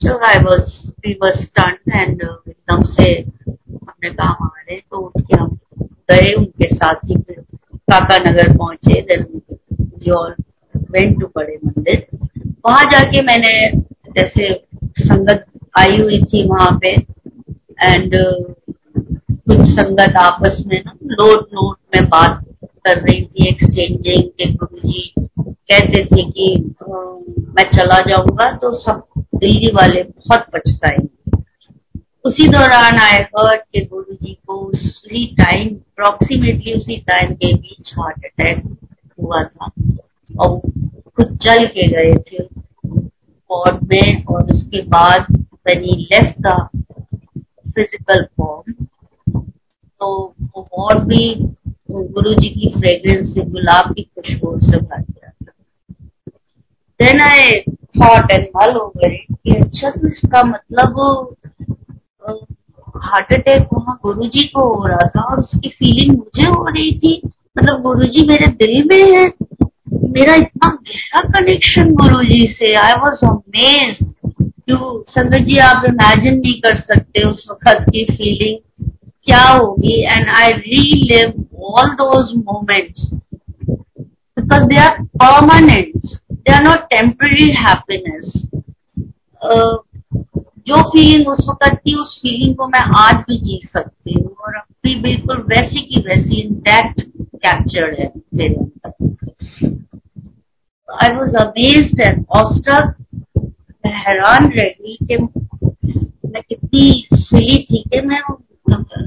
[0.01, 0.69] तो I was
[1.05, 5.57] we was stunned and एकदम से हमने कहा हमारे तो उठ के हम
[6.11, 7.41] गए उनके साथ ही फिर
[7.91, 9.23] काका नगर पहुँचे देन
[10.07, 10.35] ऑल
[10.75, 12.07] वेंट टू बड़े मंदिर
[12.65, 13.53] वहाँ जाके मैंने
[14.17, 14.53] जैसे
[14.99, 15.45] संगत
[15.79, 16.89] आई हुई थी वहाँ पे
[17.83, 18.11] एंड
[19.49, 24.79] कुछ संगत आपस में ना नोट नोट में बात कर रही थी एक्सचेंजिंग के गुरु
[24.87, 26.73] जी कहते थे कि
[27.55, 29.03] मैं चला जाऊँगा। तो सब
[29.35, 31.37] दिल्ली वाले बहुत पछताएँगे
[32.25, 37.93] उसी दौरान आए हर्ट के गुरु जी को उसी टाइम अप्रोक्सीमेटली उसी टाइम के बीच
[37.99, 38.63] हार्ट अटैक
[39.21, 39.71] हुआ था।
[40.39, 40.59] और
[41.15, 42.43] खुद चल के गए थे।
[43.49, 45.25] वार्ड में और उसके बाद
[45.69, 46.53] he left the
[47.75, 48.85] physical form
[50.01, 50.07] तो
[50.41, 51.25] वो वार्ड भी
[51.91, 55.51] गुरु जी की फ्रेग्रेंस से, गुलाब की खुशबू से भर गया था।
[56.99, 57.51] Then I
[57.99, 61.35] thought and mull over it कि अच्छा तो इसका मतलब
[62.97, 66.97] हार्ट अटैक वहाँ गुरु जी को हो रहा था और उसकी फीलिंग मुझे हो रही
[66.99, 67.21] थी।
[67.55, 69.25] मतलब गुरु जी मेरे दिल में है।
[70.11, 73.97] मेरा इतना गहरा कनेक्शन गुरु जी से। आई वॉज़ अमेज
[74.69, 78.89] जो संगत जी, आप इमेजिन नहीं कर सकते उस वक्त की फीलिंग
[79.25, 80.51] क्या होगी। And I
[81.03, 85.95] relive all those moments because they are permanent
[86.31, 88.31] they are not temporary happiness
[90.67, 94.55] जो फीलिंग उस वक्त थी उस फीलिंग को मैं आज भी जी सकती हूँ। और
[94.55, 97.01] अब भी बिल्कुल वैसी की वैसी इंटैक्ट
[97.45, 99.07] कैप्चर्ड है मेरे अंदर
[100.89, 102.25] आई वॉज़ अमेज्ड एंड
[103.87, 108.21] हैरान रही कि मैं कितनी सिली थी कि मैं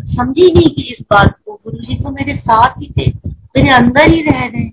[0.07, 4.11] समझी नहीं कि इस बात को। गुरु जी तो मेरे साथ ही थे, मेरे अंदर
[4.11, 4.71] ही रह रहे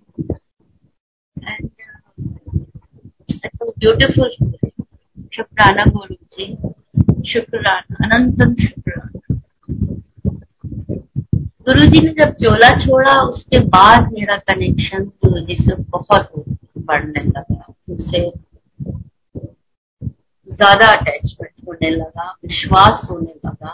[3.80, 4.30] ब्यूटिफुल
[5.34, 6.46] शुक्राना गुरु जी
[7.30, 9.19] शुक्राना, अनंतम शुक्राना।
[11.70, 16.32] गुरु जी ने जब चोला छोड़ा उसके बाद मेरा कनेक्शन गुरु जी से बहुत
[16.88, 18.22] बढ़ने लगा। उनसे
[20.50, 23.74] ज़्यादा अटैचमेंट होने लगा विश्वास होने लगा।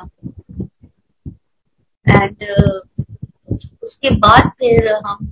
[2.05, 2.79] एंड uh,
[3.83, 5.23] उसके बाद फिर हम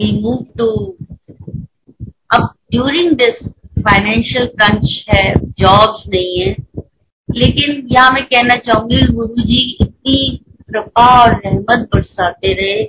[0.00, 0.70] वी मूव टू
[2.34, 3.46] अब ड्यूरिंग दिस
[3.80, 5.22] फाइनेंशियल क्रंच है
[5.60, 6.50] जॉब्स नहीं है।
[7.28, 10.18] लेकिन यहाँ मैं कहना चाहूँगी गुरु जी इतनी
[10.68, 12.84] कृपा और रहमत बरसाते रहे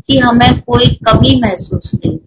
[0.00, 2.18] कि हमें कोई कमी महसूस नहीं।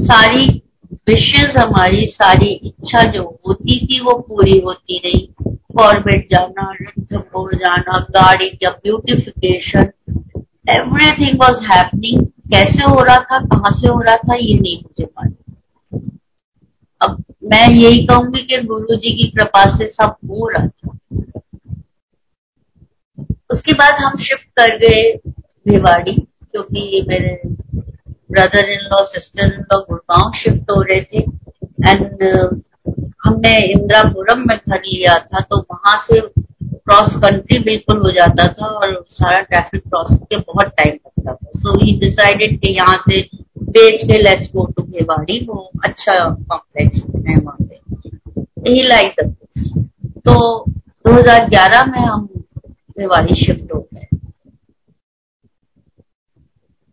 [0.00, 0.62] सारी
[1.08, 7.98] विशेष हमारी, सारी इच्छा जो होती थी, वो पूरी होती रही। कॉर्बेट जाना रणथम्बोर जाना,
[8.10, 9.90] गाड़ी का ब्यूटिफिकेशन
[10.68, 15.04] एवरीथिंग वॉज़ हैपनिंग कैसे हो रहा था, कहाँ से हो रहा था, ये नहीं मुझे
[15.04, 16.10] मालूम।
[17.00, 20.98] अब मैं यही कहूँगी कि गुरु जी की कृपा से सब हो रहा था।
[23.52, 25.02] उसके बाद हम शिफ्ट कर गए
[25.68, 27.40] भिवाड़ी क्योंकि मेरे
[28.32, 32.60] brother in law sister in law Gurgaon shift हो रहे थे। एंड uh,
[33.24, 38.66] हमने इंदिरापुरम में घर लिया था तो वहाँ से क्रॉस कंट्री बिल्कुल हो जाता था
[38.66, 43.20] और सारा ट्रैफ़िक क्रॉस के बहुत टाइम लगता था। सो ही डिसाइडेड कि यहाँ से
[43.76, 46.96] बेच के लेट्स गो टू भिवाड़ी वो अच्छा कॉम्प्लेक्स
[47.28, 49.20] है वहाँ पे। ही लाइक
[50.26, 50.34] तो
[51.08, 52.28] 2011 में हम
[52.98, 54.06] भिवाड़ी शिफ्ट हो गए।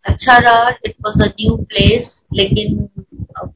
[0.06, 2.78] अच्छा रहा it was a new place लेकिन
[3.38, 3.54] अब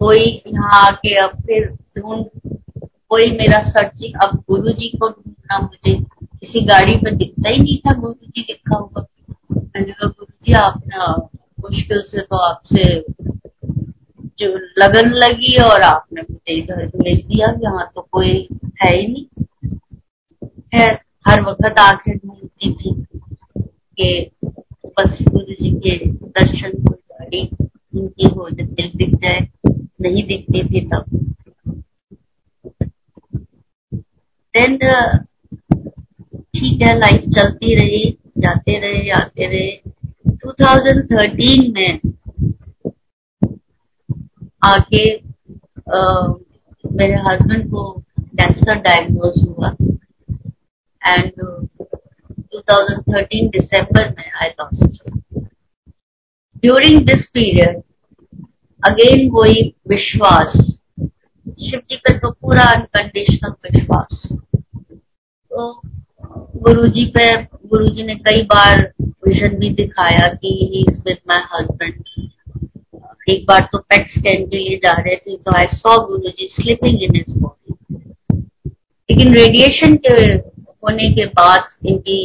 [0.00, 1.68] कोई यहाँ आके अब फिर
[1.98, 2.24] ढूंढ
[3.10, 5.94] कोई मेरा सर्चिंग अब गुरु जी को ढूंढना मुझे,
[6.40, 9.06] किसी गाड़ी पे दिखता ही नहीं था गुरु जी लिखा हुआ।
[9.52, 11.06] मैंने कहा गुरु जी आप ना
[11.60, 12.82] मुश्किल से तो आपसे
[14.38, 18.48] जो लगन लगी और आपने मुझे इधर भेज दिया, यहाँ तो कोई
[18.82, 19.26] है ही नहीं।
[20.74, 20.86] है
[21.24, 22.94] हर वक्त आके ढूंढती थी
[23.98, 24.30] कि
[24.98, 27.40] बस गुरु जी के दर्शन को गाड़ी
[27.94, 29.40] उनकी हो दिल दिख जाए
[30.02, 31.04] नहीं दिखती थी तब।
[34.54, 34.76] देन
[36.54, 38.04] ठीक है लाइफ चलती रही
[38.38, 39.92] जाते रहे आते रहे।
[40.44, 42.00] 2013 में
[44.64, 45.04] आके
[45.94, 45.98] आ,
[46.92, 49.74] मेरे हस्बैंड को कैंसर डायग्नोज हुआ।
[51.04, 51.32] एंड
[52.54, 55.02] 2013 दिसंबर में I lost
[56.62, 57.82] during this period
[58.82, 60.52] again वही विश्वास
[61.60, 64.28] शिव जी पे तो पूरा अनकंडीशनल विश्वास.
[65.50, 65.80] तो
[66.64, 67.26] गुरु जी पे
[67.68, 68.82] गुरु जी ने कई बार
[69.26, 72.02] विजन भी दिखाया कि he is with my husband
[73.30, 76.48] एक बार तो पेट स्कैन के लिए जा रहे थे तो I saw Guru ji
[76.48, 77.74] sleeping in his body
[79.10, 80.16] लेकिन रेडिएशन के
[80.84, 82.18] होने के बाद इनकी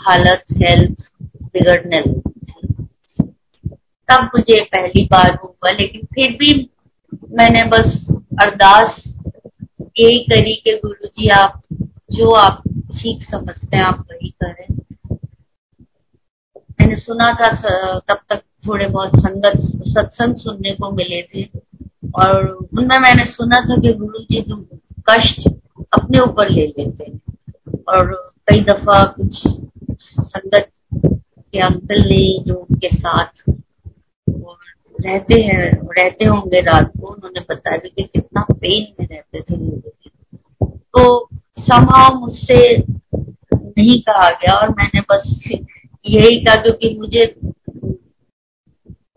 [0.00, 1.08] हालत हेल्थ
[1.44, 2.20] बिगड़ने लगी।
[4.08, 6.52] तब मुझे पहली बार हुआ, लेकिन फिर भी
[7.38, 8.06] मैंने बस
[8.42, 9.02] अरदास
[9.98, 11.62] यही करी कि गुरु जी, आप
[12.12, 14.66] जो आप ठीक समझते हैं, आप वही करें।
[16.80, 17.48] मैंने सुना था
[17.98, 21.44] तब तक थोड़े बहुत संगत, सत्संग सुनने को मिले थे,
[22.16, 24.40] और उनमें मैंने सुना था कि गुरु जी
[25.10, 25.48] कष्ट
[25.92, 27.18] अपने ऊपर ले लेते हैं।
[27.88, 28.12] और
[28.48, 29.42] कई दफ़ा कुछ
[30.20, 30.68] संगत
[31.04, 33.42] के अंकल ने जो उनके साथ
[34.98, 39.56] रहते हैं, रहते होंगे रात को, उन्होंने बताया कि कितना पेन में रहते थे
[40.64, 41.28] तो
[41.60, 45.38] समाव मुझसे नहीं कहा गया और मैंने बस
[46.06, 47.20] यही कहा क्योंकि मुझे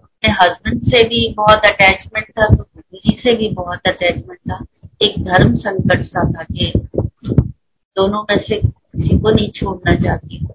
[0.04, 4.63] अपने हस्बैंड से भी बहुत अटैचमेंट था तो गुरु जी से भी बहुत अटैचमेंट था।
[5.01, 6.71] एक धर्म संकट सा था कि
[7.97, 10.47] दोनों में से किसी को नहीं छोड़ना चाहती।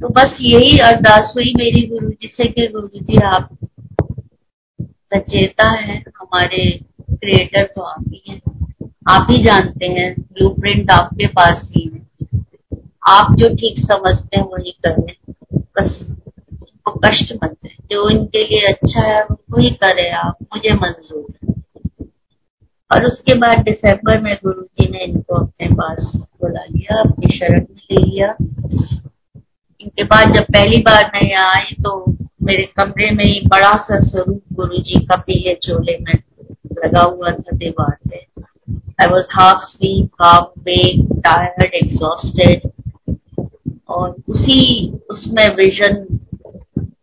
[0.00, 3.56] तो बस यही अरदास हुई मेरी गुरु जी से कि गुरु जी आप
[4.82, 8.40] सचेता है, हमारे क्रिएटर तो आप ही हैं।
[9.10, 12.00] आप ही जानते हैं ब्लूप्रिंट आपके पास ही है।
[13.08, 16.06] आप जो ठीक समझते हैं, वही करें। बस
[16.52, 21.39] उनको कष्ट मत दें। जो इनके लिए अच्छा है, वही करें आप। मुझे मंजूर है।
[22.90, 27.60] और उसके बाद दिसंबर में गुरु जी ने इनको अपने पास बुला लिया, अपनी शरण
[27.60, 28.34] में ले लिया।
[29.80, 31.92] इनके बाद जब पहली बार मैं यहाँ आई तो
[32.42, 36.12] मेरे कमरे में ही बड़ा सा स्वरूप गुरु जी का पीले चोले में
[36.84, 38.26] लगा हुआ था दीवार पे।
[39.00, 42.68] I was half sleep half wake tired exhausted
[43.88, 46.06] और उसी उसमें विजन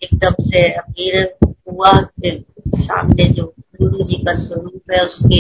[0.04, 1.92] एकदम से अपीर हुआ
[2.26, 5.40] सामने जो गुरु जी का स्वरूप है, उसके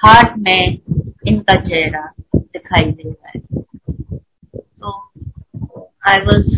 [0.00, 0.78] हार्ट में
[1.28, 3.62] इनका चेहरा दिखाई दे रहा है
[4.54, 4.98] सो
[6.08, 6.48] आई वॉज़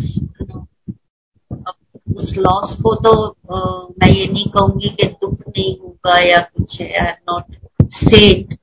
[2.17, 3.13] उस लॉस को तो
[3.53, 3.59] आ,
[3.99, 7.57] मैं ये नहीं कहूँगी कि दुख नहीं होगा या कुछ है आई नॉट
[7.95, 8.57] सेड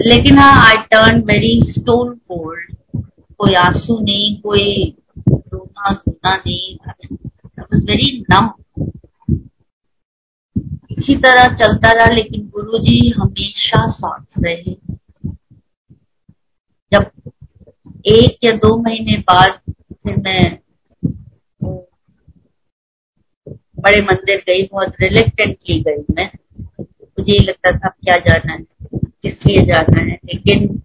[0.00, 3.02] लेकिन हाँ I turn very stone cold
[3.38, 4.94] कोई आँसू नहीं कोई
[5.28, 7.16] रोना धोना नहीं। आई
[7.60, 8.48] वॉज़ वेरी नम
[10.98, 14.76] इसी तरह चलता रहा, लेकिन गुरुजी हमेशा साथ रहे।
[16.92, 17.10] जब
[18.06, 19.60] एक या दो महीने बाद
[19.92, 20.58] फिर मैं
[23.80, 26.30] बड़े मंदिर गई, बहुत रिलेक्टेंटली गई मैं।
[26.80, 30.18] मुझे लगता था क्या जाना है, किस लिए जाना है?
[30.24, 30.82] लेकिन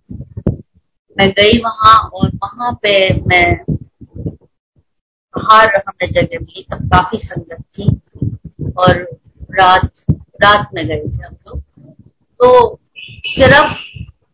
[1.18, 3.56] मैं गई वहाँ और वहाँ पे मैं
[5.34, 7.90] बाहर हमने जगह मिली, तब काफ़ी संगत थी।
[8.78, 9.19] और
[9.52, 9.92] रात
[10.44, 11.60] रात में गए थे हम लोग।
[12.40, 12.80] तो
[13.26, 13.74] सिर्फ़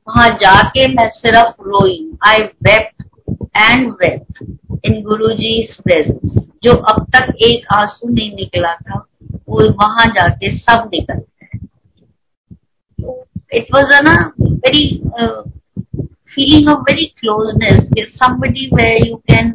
[0.08, 1.97] वहाँ जाके मैं सिर्फ़ रोई।
[2.28, 3.04] I wept
[3.60, 4.43] and wept
[4.86, 9.06] in Guru ji presence जो अब तक एक आँसू नहीं निकला था,
[9.49, 11.58] वो वहाँ जाके सब निकल गए।
[13.54, 14.86] इट वॉज़ अ ना very
[16.36, 19.51] feeling of very closeness is somebody where you can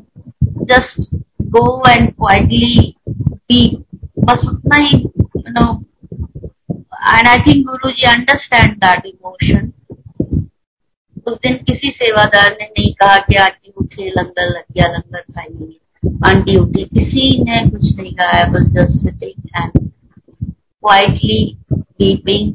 [0.70, 1.08] just
[1.56, 2.96] go and quietly
[3.50, 3.58] be
[4.18, 4.98] बस उतना ही
[5.52, 5.70] know
[7.12, 9.72] and I think Guruji understand that emotion.
[11.26, 15.76] उस दिन किसी सेवादार ने नहीं कहा कि आंटी उठे, लंगर लग गया, लंगर खाइए
[16.26, 19.88] आंटी उठी। किसी ने कुछ नहीं कहा। I was just sitting and
[20.44, 22.52] quietly keeping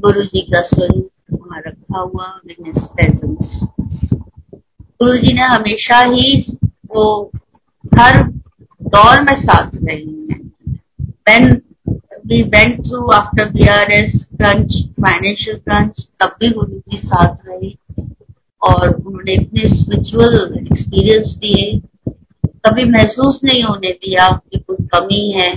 [0.00, 3.60] Guru ji का स्वरूप वहाँ रखा हुआ इन हिज प्रेजेंस
[5.02, 6.40] गुरु जी ने हमेशा ही
[6.94, 7.04] वो
[7.98, 8.22] हर
[8.94, 10.40] दौर में साथ रही हैं।
[11.28, 11.44] When
[12.24, 17.70] we went through after BRS crunch financial crunch तब भी गुरु जी साथ रहे
[18.62, 21.80] और उन्होंने इतने स्पिरिचुअल एक्सपीरियंस दिए।
[22.66, 25.48] कभी महसूस नहीं होने दिया कि कोई कमी है।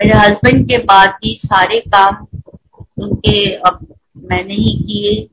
[0.00, 2.26] मेरे हस्बैंड के बाद भी सारे काम
[3.02, 3.36] उनके
[3.68, 3.86] अब
[4.30, 5.28] मैंने ही किए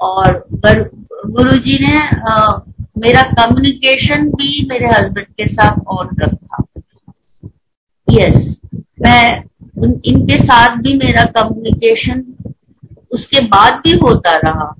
[0.00, 1.98] और गुरु जी ने
[2.30, 2.58] आ,
[2.98, 6.62] मेरा कम्युनिकेशन भी मेरे हस्बैंड के साथ ऑन रखा।
[8.08, 8.56] यस
[9.02, 9.44] मैं
[10.06, 12.22] इनके साथ भी मेरा कम्युनिकेशन
[13.12, 14.74] उसके बाद भी होता रहा।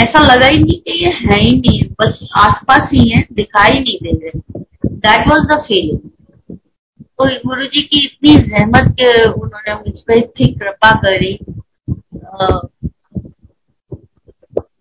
[0.00, 3.98] ऐसा लगा ही नहीं कि ये है ही नहीं, बस आसपास ही है, दिखाई नहीं
[4.02, 6.56] दे रहे। दैट वॉज़ द फीलिंग
[7.18, 11.38] तो गुरु जी की इतनी रहमत के उन्होंने मुझ पर इतनी कृपा करी।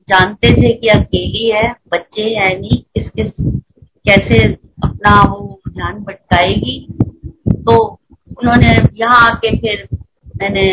[0.10, 4.38] जानते थे कि अकेली है, बच्चे है नहीं किस किस कैसे
[4.84, 6.78] अपना वो ध्यान भटकाएगी।
[7.66, 7.78] तो
[8.38, 9.88] उन्होंने यहाँ आके फिर
[10.42, 10.68] मैंने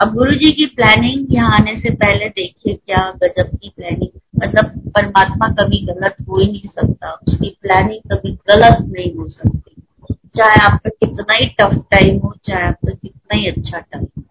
[0.00, 4.78] अब गुरु जी की प्लानिंग यहाँ आने से पहले देखिए क्या गजब की प्लानिंग मतलब
[4.88, 10.64] परमात्मा कभी गलत हो ही नहीं सकता। उसकी प्लानिंग कभी गलत नहीं हो सकती। चाहे
[10.64, 14.22] आपका कितना ही टफ टाइम हो, चाहे आपका कितना ही अच्छा टाइम हो।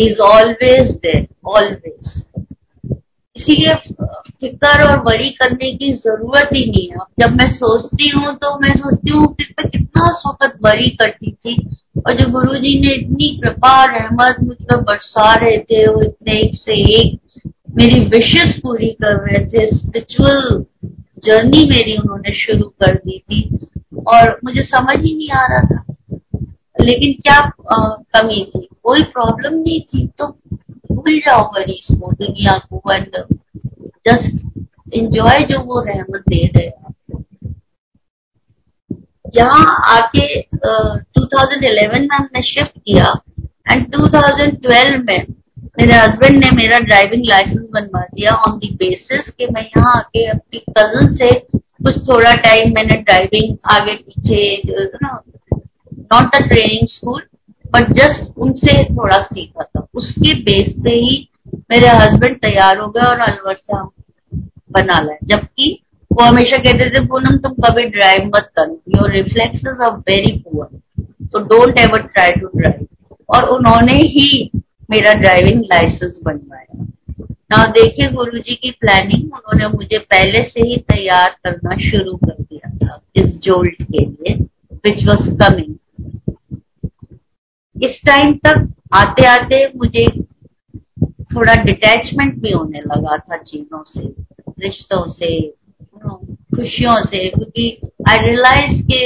[0.00, 2.22] इज़ ऑलवेज देर ऑलवेज
[3.36, 8.58] इसीलिए फ़िक्र और वरी करने की ज़रूरत ही नहीं है। जब मैं सोचती हूँ तो
[8.58, 11.56] मैं सोचती हूँ कि मैं कितना वक्त वरी करती थी।
[12.06, 16.02] और जो गुरु जी ने इतनी कृपा और रहमत मुझ पर बरसा रहे थे वो
[16.02, 17.18] इतने एक से एक
[17.76, 20.64] मेरी विशेष पूरी कर रहे थे। स्पिरिचुअल
[21.24, 23.66] जर्नी मेरी उन्होंने शुरू कर दी थी।
[24.06, 25.84] और मुझे समझ ही नहीं आ रहा था।
[26.80, 28.68] लेकिन क्या आ, कमी थी?
[28.82, 30.26] कोई प्रॉब्लम नहीं थी तो
[30.94, 33.16] भूल जाओ को दुनिया को एंड
[34.08, 36.70] जस्ट इंजॉय जो वो रहमत दे रहे
[39.36, 43.06] यहाँ आके uh, 2011 में हमने शिफ्ट किया
[43.70, 45.26] एंड 2012 में
[45.78, 50.26] मेरे हस्बैंड ने मेरा ड्राइविंग लाइसेंस बनवा दिया ऑन दी बेसिस कि मैं यहाँ आके
[50.26, 54.62] अपनी कज़न से कुछ थोड़ा टाइम मैंने ड्राइविंग आगे पीछे
[56.12, 57.22] not a training school
[57.72, 61.16] but just उनसे थोड़ा सीखा। उसके बेस पे ही
[61.70, 63.90] मेरे हस्बैंड तैयार हो गए और अलवर से हम
[64.72, 65.66] बना लाए। जबकि
[66.10, 70.68] वो हमेशा कहते थे, पूनम, तुम कभी ड्राइव मत करो। Your reflexes are very poor
[71.32, 72.86] तो don't ever try to drive
[73.28, 74.50] और उन्होंने ही
[74.90, 76.86] मेरा ड्राइविंग लाइसेंस बनवाया।
[77.50, 82.42] ना देखिए गुरु जी की प्लानिंग उन्होंने मुझे पहले से ही तैयार करना शुरू कर
[82.42, 84.34] दिया था इस जोल्ट के लिए
[84.86, 85.74] विच वॉज़ कमिंग
[87.76, 88.56] इस टाइम तक
[88.94, 90.06] आते आते मुझे
[91.34, 94.06] थोड़ा डिटैचमेंट भी होने लगा था चीज़ों से,
[94.60, 95.40] रिश्तों से,
[96.56, 97.66] खुशियों से, क्योंकि
[98.08, 99.02] आई रियलाइज़ के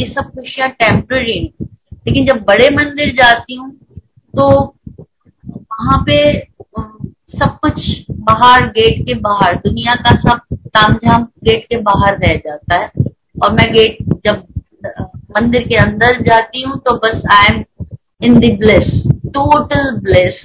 [0.00, 3.70] ये सब खुशियाँ टेम्पररी लेकिन जब बड़े मंदिर जाती हूँ
[4.34, 4.48] तो
[5.50, 6.18] वहाँ पे
[7.38, 7.78] सब कुछ
[8.10, 12.90] बाहर गेट के बाहर, दुनिया का सब तामझाम गेट के बाहर रह जाता है।
[13.42, 14.42] और मैं गेट जब
[15.36, 17.62] मंदिर के अंदर जाती हूँ तो बस I am
[18.20, 20.40] in the bliss total bliss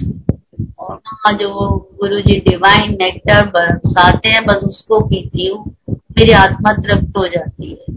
[0.78, 1.68] और जो
[2.00, 7.70] गुरु जी डिवाइन नेक्टर बरसाते हैं, बस उसको पीती हूँ, मेरी आत्मा तृप्त हो जाती
[7.70, 7.96] है।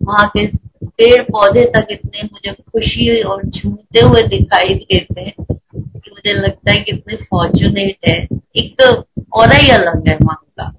[0.00, 0.46] वहाँ के
[0.86, 6.70] पेड़ पौधे तक इतने मुझे खुशी और झूमते हुए दिखाई देते हैं कि मुझे लगता
[6.70, 8.18] है कितने फॉर्चुनेट है।
[8.56, 8.92] एक तो
[9.32, 10.70] और ही अलग है वहाँ का।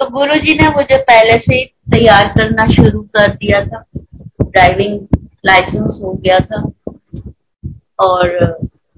[0.00, 3.84] तो गुरु जी ने मुझे पहले से तैयार करना शुरू कर दिया था।
[4.56, 5.00] ड्राइविंग
[5.46, 6.62] लाइसेंस हो गया था
[8.00, 8.28] और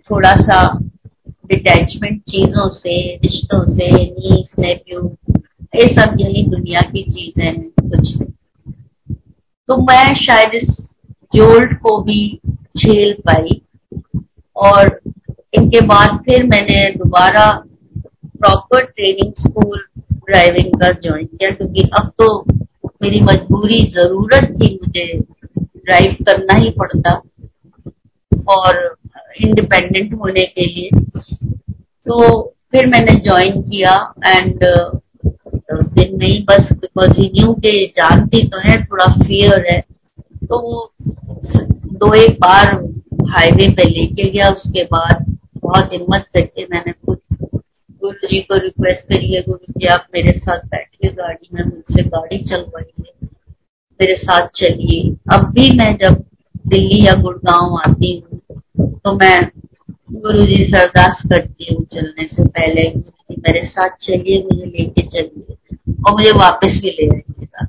[0.06, 0.58] थोड़ा सा
[1.46, 5.00] डिटैचमेंट चीज़ों से, रिश्तों से नीस नेप्यू
[5.74, 8.14] ये सब यही दुनिया की चीज़ें हैं, कुछ।
[9.68, 10.68] तो मैं शायद इस
[11.34, 12.20] जोल्ट को भी
[12.78, 13.60] झेल पाई
[14.56, 14.98] और
[15.54, 17.50] इनके बाद फिर मैंने दोबारा
[17.96, 22.44] प्रॉपर ट्रेनिंग स्कूल ड्राइविंग का ज्वाइन किया, क्योंकि अब तो
[23.02, 25.06] मेरी मजबूरी ज़रूरत थी मुझे
[25.88, 27.14] ड्राइव करना ही पड़ता
[28.48, 28.96] और
[29.40, 31.00] इंडिपेंडेंट होने के लिए।
[32.06, 32.40] तो
[32.72, 33.92] फिर मैंने ज्वाइन किया
[34.26, 34.64] एंड
[35.72, 39.80] उस दिन नहीं, बस बिकॉज़ ही न्यू के जानती तो है, थोड़ा फियर है।
[40.44, 40.92] तो वो
[42.00, 42.74] दो एक बार
[43.30, 45.24] हाईवे पे लेके गया, उसके बाद
[45.62, 47.18] बहुत हिम्मत करके मैंने खुद
[48.02, 52.02] गुरु जी को रिक्वेस्ट करी है गुरु जी आप मेरे साथ बैठिए, गाड़ी में, मुझसे
[52.08, 52.97] गाड़ी चलवाइए।
[54.00, 56.22] मेरे साथ चलिए। अब भी मैं जब
[56.66, 58.60] दिल्ली या गुड़गांव आती हूँ
[58.98, 59.38] तो मैं
[60.14, 62.88] गुरु जी से अरदास करती हूँ चलने से पहले
[63.38, 65.56] मेरे साथ चलिए, मुझे लेके चलिए
[66.06, 67.66] और मुझे वापस भी ले जाइएगा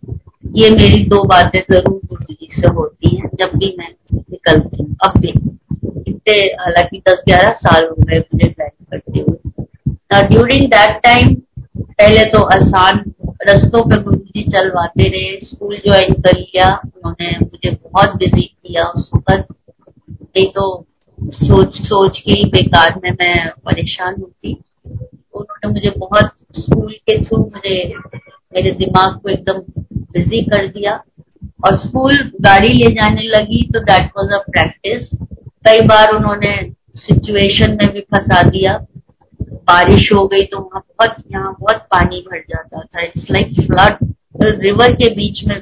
[0.56, 4.96] ये मेरी दो बातें ज़रूर गुरु जी से होती हैं जब भी मैं निकलती हूँ।
[5.08, 11.00] अब भी इतने, हालाँकि दस ग्यारह साल हो गए मुझे ड्राइव करते हुए ड्यूरिंग दैट
[11.04, 11.34] टाइम
[11.78, 13.04] पहले तो आसान
[13.44, 19.12] रस्तों पे जी चलवाते रहे। स्कूल ज्वाइन कर लिया, उन्होंने मुझे बहुत बिज़ी किया उस
[19.16, 19.56] वक्त।
[20.12, 20.86] नहीं तो
[21.22, 24.54] सोच सोच के ही बेकार में मैं परेशान होती।
[25.34, 27.94] उन्होंने मुझे बहुत, स्कूल के थ्रू मुझे,
[28.54, 29.60] मेरे दिमाग को एकदम
[29.96, 31.04] बिज़ी कर दिया।
[31.66, 35.18] और स्कूल गाड़ी ले जाने लगी तो दैट वाज अ प्रैक्टिस
[35.68, 38.86] कई बार उन्होंने सिचुएशन में भी फंसा दिया।
[39.70, 44.14] बारिश हो गई तो वहाँ बहुत, यहाँ बहुत पानी भर जाता था। इट्स लाइक फ्लड
[44.64, 45.60] रिवर के बीच में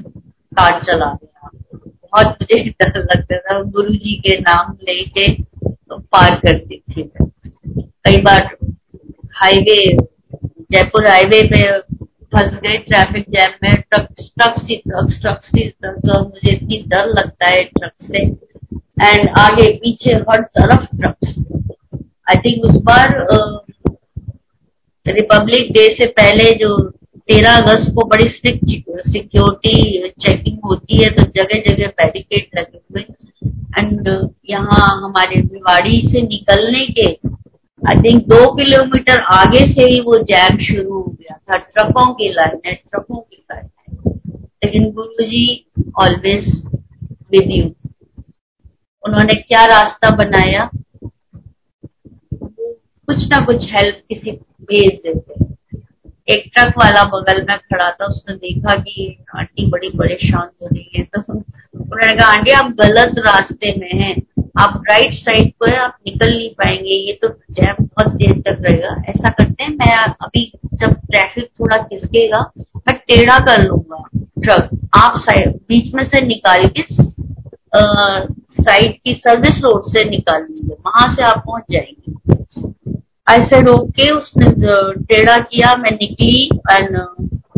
[0.57, 6.35] कार चला गया। बहुत मुझे डर लगता था। गुरु जी के नाम लेके तो पार
[6.35, 7.03] करती थी
[8.07, 8.49] कई बार
[9.35, 9.81] हाईवे,
[10.71, 16.15] जयपुर हाईवे पे फंस गए ट्रैफ़िक जैम में। ट्रक ट्रक सी ट्रक ट्रक सी ट्रक
[16.15, 18.25] और मुझे इतनी डर लगता है ट्रक से।
[19.01, 21.35] एंड आगे, पीछे हर तरफ़ ट्रक्स
[22.29, 23.15] आई थिंक उस बार
[25.09, 26.77] रिपब्लिक डे से पहले जो
[27.29, 28.65] तेरह अगस्त को बड़ी स्ट्रिक्ट
[29.07, 33.01] सिक्योरिटी चेकिंग होती है तो जगह जगह बैरिकेड लगे हुए
[33.79, 34.07] एंड
[34.49, 37.07] यहाँ हमारे भिवाड़ी से निकलने के
[37.81, 42.29] आई थिंक दो किलोमीटर आगे से ही वो जैम शुरू हो गया था। ट्रकों की
[42.29, 45.45] लाइन है, ट्रकों की लाइन है। लेकिन गुरु जी
[46.01, 46.47] ऑलवेज
[47.31, 47.65] विद यू
[49.03, 50.69] उन्होंने क्या रास्ता बनाया?
[53.07, 54.31] कुछ ना कुछ हेल्प किसी
[54.69, 55.45] भेज देते
[56.27, 60.89] एक ट्रक वाला बगल में खड़ा था, उसने देखा कि आंटी बड़ी परेशान हो रही
[60.95, 64.15] है तो उन्होंने कहा, आंटी, आप गलत रास्ते में हैं।
[64.59, 68.95] आप राइट साइड पर आप निकल नहीं पाएँगे। ये तो जैम बहुत देर तक रहेगा।
[69.09, 74.03] ऐसा करते हैं, मैं अभी जब ट्रैफ़िक थोड़ा खिसकेगा, मैं टेढ़ा कर लूँगा
[74.43, 76.83] ट्रक। आप साइड बीच में से निकाल के
[78.63, 82.26] साइड की सर्विस रोड से निकाल लीजिए। वहाँ से आप पहुँच जाएँगे।
[83.27, 84.49] ऐसे रोक के उसने
[85.05, 86.97] टेढ़ा किया, मैं निकली एंड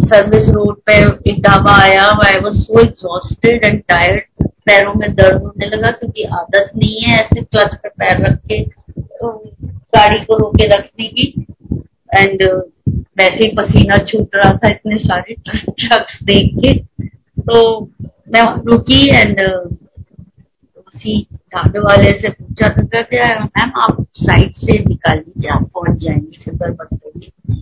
[0.03, 0.93] सर्विस रोड पे
[1.31, 6.23] एक ढाबा आया I was so exhausted and tired पैरों में दर्द होने लगा क्योंकि
[6.33, 9.31] आदत नहीं है ऐसे क्लच पे पैर रख के तो
[9.95, 11.45] गाड़ी को रोके रखने की।
[12.09, 12.43] एंड
[13.17, 16.73] वैसे ही पसीना छूट रहा था इतने सारे ट्रक्स देख के।
[17.41, 17.79] तो
[18.33, 19.39] मैं रुकी एंड
[20.99, 21.21] उसी
[21.55, 26.37] ढाबे वाले से पूछा तो कहते मैम आप साइड से निकाल लीजिए आप पहुँच जाएँगे
[26.43, 27.61] फ़िक्र मत करिए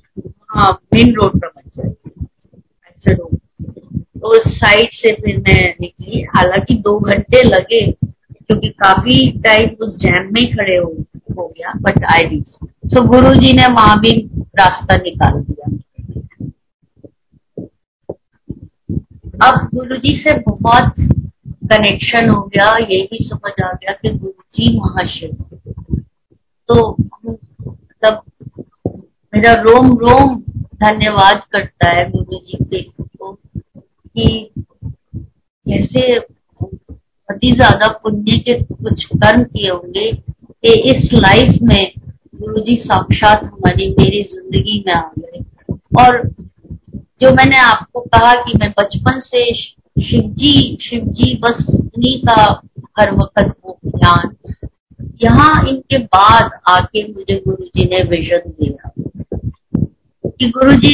[0.51, 2.25] हाँ मेन रोड पर मत जाइए।
[2.89, 3.35] ऐसे रोड
[4.21, 10.29] तो साइड से फिर मैं निकली। हालाँकि दो घंटे लगे क्योंकि काफ़ी टाइम उस जैम
[10.33, 10.89] में ही खड़े हो,
[11.38, 12.47] हो गया बट आई रीच
[12.93, 14.11] सो गुरु जी ने वहाँ भी
[14.59, 15.75] रास्ता निकाल दिया।
[19.41, 20.93] अब गुरु जी से बहुत
[21.68, 25.32] कनेक्शन हो गया, ये भी समझ आ गया कि गुरु जी महाशिव।
[26.70, 28.22] तो मतलब
[29.34, 30.36] मेरा रोम रोम
[30.84, 34.49] धन्यवाद करता है गुरु जी के को कि
[35.65, 36.01] कैसे
[37.30, 41.91] ही ज़्यादा पुण्य के कुछ कर्म किए होंगे कि इस लाइफ में
[42.36, 45.43] गुरु जी साक्षात हमारी, मेरी ज़िंदगी में आ गए।
[45.99, 46.22] और
[47.22, 49.43] जो मैंने आपको कहा कि मैं बचपन से
[50.01, 52.41] शिवजी शिवजी बस उन्हीं का
[52.99, 54.35] हर वक्त वो ज्ञान।
[55.23, 58.91] यहाँ इनके बाद आके मुझे गुरु जी ने विजन दिया
[60.29, 60.93] कि गुरु जी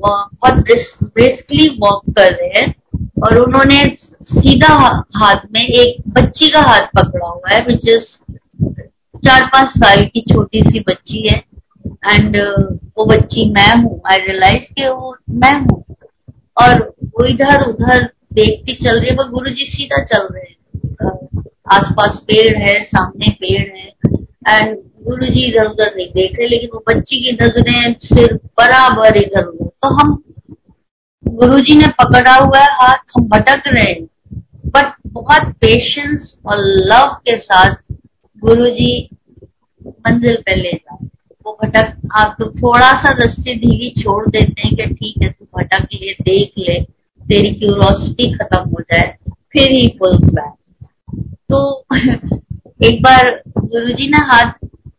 [0.00, 2.74] बहुत ब्रिस्कली वॉक कर रहे हैं
[3.22, 3.84] और उन्होंने
[4.24, 4.74] सीधा
[5.16, 8.04] हाथ में एक बच्ची का हाथ पकड़ा हुआ है विच इज़
[9.26, 11.42] चार पाँच साल की छोटी सी बच्ची है।
[12.06, 12.36] एंड
[12.98, 15.82] वो बच्ची मैं हूँ। आई रियलाइज़ कि वो मैं हूँ।
[16.56, 18.04] और वो इधर उधर
[18.34, 20.54] देखती चल रही है वो गुरु जी सीधा चल रहे हैं।
[21.72, 23.86] आसपास पेड़ है, सामने पेड़ है
[24.48, 29.16] एंड गुरु जी इधर उधर नहीं देख रहे, लेकिन वो बच्ची की नज़रें सिर्फ़ बराबर
[29.16, 30.22] इधर उधर तो हम
[31.24, 34.04] गुरु जी ने पकड़ा हुआ है, हाथ हम भटक रहे हैं।
[34.66, 37.74] बट बहुत पेशेंस और लव के साथ
[38.42, 39.08] गुरु जी
[39.82, 41.06] मंजिल पे ले जाते
[41.46, 45.44] वो भटक, आप तो थोड़ा सा रस्सी ढीली छोड़ देते हैं कि ठीक है, तू
[45.56, 46.80] भटक ले देख ले,
[47.22, 49.16] तेरी क्यूरोसिटी खत्म हो जाए,
[49.52, 50.54] फिर ही पुल्स बैक
[51.50, 51.58] तो
[52.84, 54.52] एक बार गुरुजी ने हाथ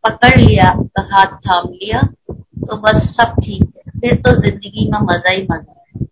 [0.03, 4.99] पकड़ लिया तो हाथ थाम लिया तो बस सब ठीक है। फिर तो ज़िंदगी में
[5.01, 6.05] मज़ा ही मज़ा है।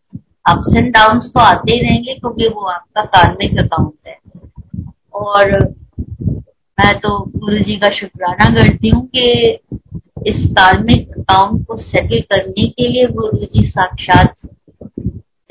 [0.46, 4.18] अप्स एंड डाउन तो आते ही रहेंगे, क्योंकि वो आपका कार्मिक अकाउंट है।
[5.16, 5.60] और
[6.78, 9.58] मैं तो गुरु जी का शुक्राना करती हूँ कि
[10.26, 14.34] इस कार्मिक अकाउंट को सेटल करने के लिए गुरु जी साक्षात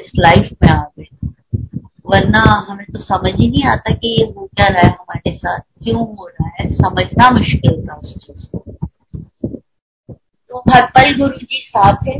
[0.01, 1.29] इस लाइफ में आ गए।
[2.07, 5.61] वरना हमें तो समझ ही नहीं आता कि ये हो क्या रहा है हमारे साथ,
[5.85, 6.69] क्यों हो रहा है?
[6.75, 8.59] समझना मुश्किल था उस चीज़ को।
[10.51, 12.19] तो हर पल गुरु जी साथ है।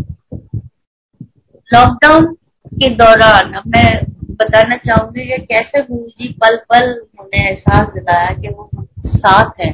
[1.69, 2.35] लॉकडाउन
[2.75, 3.89] के दौरान अब मैं
[4.31, 6.91] बताना चाहूँगी कैसे गुरु जी पल पल
[7.21, 8.71] उन्हें एहसास दिलाया कि वो
[9.07, 9.73] साथ है।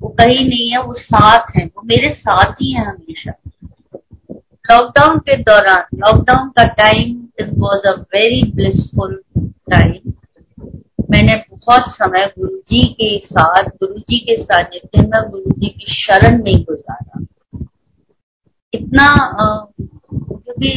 [0.00, 3.32] वो कहीं नहीं है, वो साथ है, वो मेरे साथ ही है हमेशा।
[4.64, 9.14] लॉकडाउन के दौरान लॉकडाउन का time it was a very blissful
[9.70, 10.12] time
[11.10, 15.92] मैंने बहुत समय गुरु जी के साथ गुरु जी के सानिध्य में गुरु जी की
[15.94, 17.24] शरण में गुजारा।
[18.72, 19.08] इतना
[20.12, 20.72] क्योंकि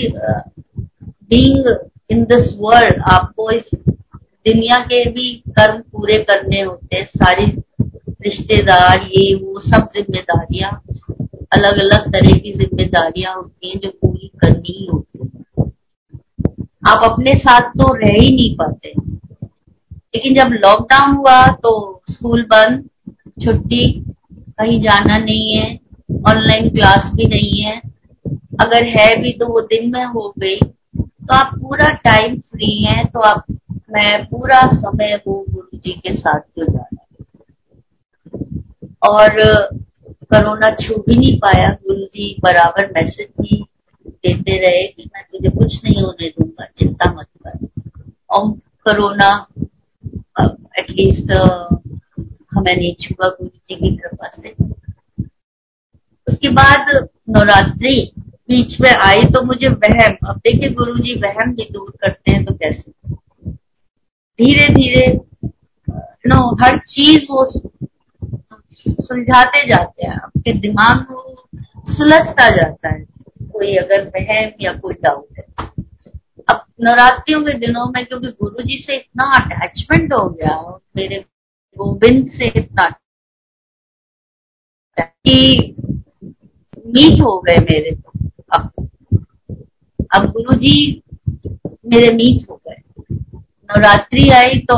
[1.29, 1.67] बींग
[2.11, 7.45] इन दिस वर्ल्ड आपको इस दुनिया के भी कर्म पूरे करने होते हैं, सारी
[8.23, 10.71] रिश्तेदार, ये वो सब जिम्मेदारियाँ
[11.53, 15.71] अलग अलग तरह की जिम्मेदारियाँ होती हैं जो पूरी करनी ही होती है।
[16.87, 18.93] आप अपने साथ तो रह ही नहीं पाते।
[20.15, 22.89] लेकिन जब लॉकडाउन हुआ तो स्कूल बंद,
[23.45, 23.85] छुट्टी,
[24.33, 25.79] कहीं जाना नहीं है
[26.29, 27.81] ऑनलाइन क्लास भी नहीं है।
[28.65, 30.59] अगर है भी तो वो दिन में हो गई।
[30.97, 36.13] तो आप पूरा टाइम फ्री हैं तो आप, मैं पूरा समय वो गुरु जी के
[36.13, 36.92] साथ गुजारा
[39.03, 39.41] और
[40.25, 43.63] कोरोना छू भी नहीं पाया। गुरु जी बराबर मैसेज भी
[44.05, 47.67] देते रहे कि मैं तुझे कुछ नहीं होने दूँगा, चिंता मत कर।
[48.29, 48.49] और
[48.85, 49.29] कोरोना
[50.79, 51.31] एटलीस्ट
[52.55, 54.55] हमें नहीं छुआ गुरु जी की कृपा से।
[56.27, 56.89] उसके बाद
[57.29, 57.95] नवरात्रि
[58.49, 62.43] बीच में आई तो मुझे वहम, अब देखिए गुरु जी वहम भी दूर करते हैं
[62.45, 62.91] तो कैसे?
[64.39, 65.05] धीरे धीरे
[66.25, 67.45] नो हर चीज़ वो
[68.89, 71.47] सुलझाते जाते हैं, आपके दिमाग को
[71.91, 73.03] सुलझता जाता है,
[73.51, 75.45] कोई अगर वहम या कोई डाउट है।
[76.49, 81.25] अब नवरात्रियों के दिनों में क्योंकि गुरु जी से इतना अटैचमेंट हो गया, मेरे
[81.77, 82.89] गोविंद से इतना
[84.99, 85.75] कि
[86.87, 88.11] मीट हो गए मेरे तो।
[88.53, 88.71] अब
[90.15, 91.03] अब गुरु जी
[91.85, 92.81] मेरे मीट हो गए।
[93.39, 94.77] नवरात्रि आई तो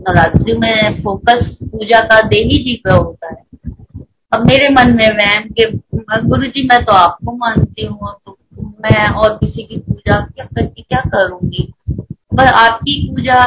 [0.00, 3.42] नवरात्रि में फोकस पूजा का देवी जी पे होता है।
[4.32, 5.64] अब मेरे मन में वहम के
[6.28, 8.36] गुरु जी, मैं तो आपको मानती हूँ तो
[8.82, 11.72] मैं और किसी की पूजा क्या करके क्या करूँगी?
[11.90, 13.38] पर आपकी पूजा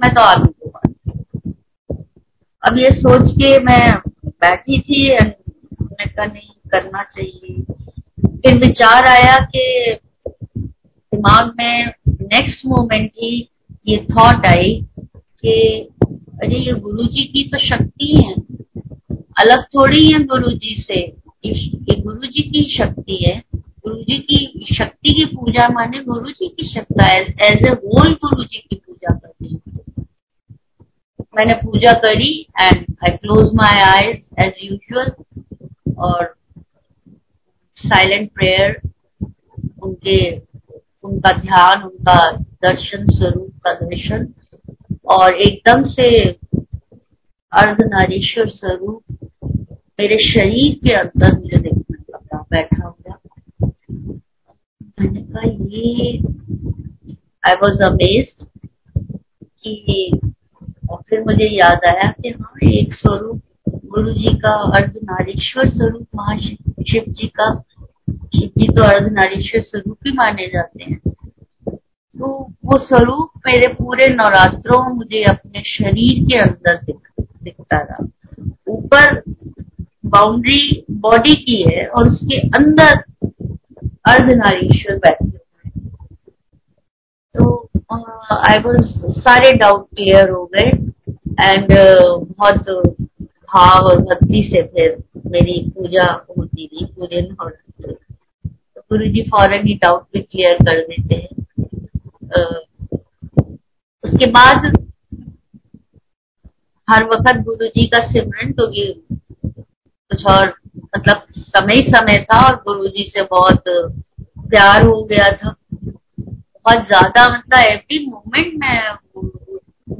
[0.00, 1.10] मैं तो आप ही को मानती
[2.62, 3.92] अब ये सोच के मैं
[4.26, 7.62] बैठी थी मैंने कहा, नहीं, करना चाहिए।
[8.26, 9.98] फिर विचार आया कि
[11.12, 13.48] दिमाग में नेक्स्ट मोमेंट ही
[13.88, 14.74] ये थॉट आई
[15.44, 15.88] कि
[16.42, 18.34] अरे ये गुरु जी की तो शक्ति है।
[19.38, 21.00] अलग थोड़ी है गुरु जी से।
[21.44, 26.48] ये गुरु जी की शक्ति है। गुरु जी की शक्ति की पूजा माने गुरु जी
[26.48, 27.04] की शक्ति
[27.46, 29.60] एज ए होल गुरु जी की पूजा करनी
[31.20, 35.12] मैंने पूजा करी and I close my eyes as usual
[35.98, 36.34] और
[37.76, 38.80] साइलेंट प्रेयर
[39.82, 40.36] उनके,
[41.04, 44.34] उनका ध्यान, उनका दर्शन स्वरूप का दर्शन
[45.10, 46.08] और एकदम से
[47.52, 49.02] अर्धनारीश्वर स्वरूप
[50.00, 53.16] मेरे शरीर के अंदर मुझे देखने लगा बैठा हुआ।
[55.00, 56.18] मैंने कहा, ये
[57.48, 58.46] आई वॉज़ अमेज्ड
[59.64, 60.20] कि
[60.90, 63.40] और फिर मुझे याद आया कि हाँ एक स्वरूप
[63.86, 67.52] गुरु जी का अर्धनारीश्वर स्वरूप, महाशिव जी का
[68.34, 71.09] शिव जी तो अर्धनारीश्वर स्वरूप ही माने जाते हैं।
[72.20, 72.28] तो
[72.64, 76.98] वो स्वरूप मेरे पूरे नवरात्रों मुझे अपने शरीर के अंदर दिख,
[77.44, 78.06] दिखता रहा।
[78.68, 79.22] ऊपर
[80.06, 83.02] बाउंड्री बॉडी की है और उसके अंदर
[84.08, 85.70] अर्धनारीश्वर बैठे हुए
[87.34, 87.68] तो
[88.48, 90.68] आई वॉज़ सारे डाउट क्लियर हो गए
[91.40, 92.68] एंड बहुत
[93.20, 94.96] भाव और भक्ति से फिर
[95.26, 100.80] मेरी पूजा होती थी पूरे नवरात्र तो गुरु जी फ़ौरन ही डाउट भी क्लियर कर
[100.82, 101.39] देते हैं।
[104.04, 104.66] उसके बाद
[106.88, 109.04] हर वक्त गुरु जी का सिमरन क्योंकि
[110.10, 110.54] कुछ और
[110.96, 115.54] मतलब समय समय था और गुरु जी से बहुत प्यार हो गया था।
[116.64, 118.80] बहुत ज़्यादा मतलब एवरी मोमेंट मैं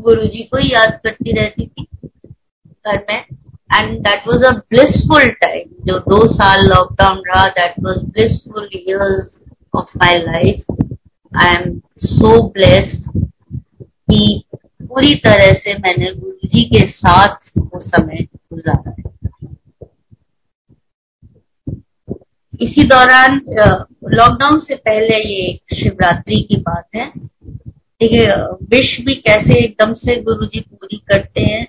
[0.00, 1.86] गुरु जी को ही याद करती रहती थी
[2.86, 3.24] घर में।
[3.74, 8.68] And that was a blissful time जो दो साल लॉकडाउन रहा that was blissful
[9.74, 10.79] of my life
[11.32, 13.08] I am so blessed
[14.10, 19.08] कि पूरी तरह से मैंने गुरु जी के साथ वो समय गुजारा है।
[22.60, 23.40] इसी दौरान
[24.14, 27.10] लॉकडाउन से पहले ये शिवरात्रि की बात है।
[28.00, 28.26] है
[28.70, 31.66] विश भी कैसे एकदम से गुरु जी पूरी करते हैं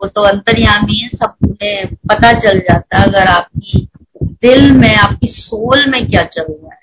[0.00, 3.86] वो तो अंतर्यामी है, सब उन्हें पता चल जाता है। अगर आपकी
[4.42, 6.78] दिल में, आपकी सोल में क्या चल रहा है?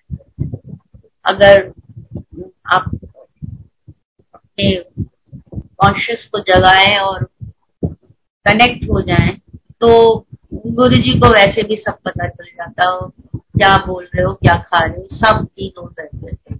[1.26, 1.62] अगर
[2.76, 2.90] आप
[4.34, 4.74] अपने
[5.54, 7.24] कॉन्शियस को जगाएँ और
[8.46, 9.36] कनेक्ट हो जाएँ
[9.82, 9.90] तो
[10.54, 14.54] गुरु जी को वैसे भी सब पता चल जाता हो, क्या बोल रहे हो, क्या
[14.60, 16.56] खा रहे हो, सब तीन हो सकते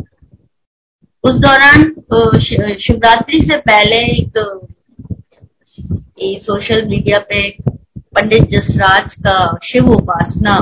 [1.24, 1.84] उस दौरान
[2.80, 3.98] शिवरात्रि से पहले
[6.26, 7.50] एक सोशल मीडिया पे
[8.16, 10.56] पंडित जसराज का शिव उपासना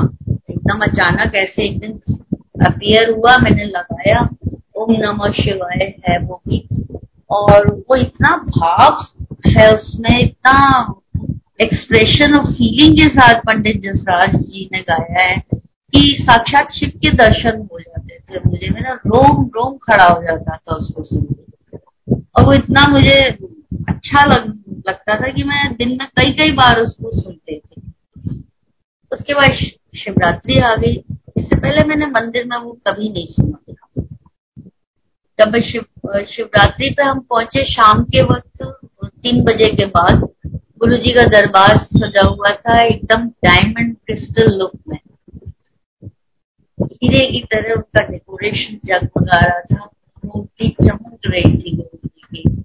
[0.66, 1.92] एकदम अचानक ऐसे एक दिन
[2.66, 4.20] अपियर हुआ मैंने लगाया
[4.76, 6.58] ओम नमः शिवाय है वो भी।
[7.30, 9.04] और वो इतना भाव
[9.48, 10.56] है उसमें इतना
[11.60, 17.10] एक्सप्रेशन ऑफ़ फीलिंग के साथ पंडित जसराज जी ने गाया है कि साक्षात शिव के
[17.16, 21.24] दर्शन हो जाते थे मुझे। मेरा रोम रोम खड़ा हो जाता था उसको सुन
[22.36, 23.20] और वो इतना मुझे
[23.88, 24.46] अच्छा लग,
[24.88, 27.80] लगता था कि मैं दिन में कई कई बार उसको सुनते थे।
[29.12, 29.50] उसके बाद
[29.96, 30.94] शिवरात्रि आ गई।
[31.36, 33.58] इससे पहले मैंने मंदिर में वो कभी नहीं सुना
[35.38, 35.84] जब शिव,
[36.24, 38.62] शिवरात्रि पे हम पहुँचे शाम के वक्त,
[39.04, 40.28] तीन बजे के बाद
[40.78, 44.98] गुरु जी का दरबार सजा हुआ था एकदम डायमंड क्रिस्टल लुक में।
[46.82, 49.90] हीरे की तरह उसका डेकोरेशन जगमगा रहा था।
[50.24, 52.64] मूर्ति चमक रही थी गुरु जी की।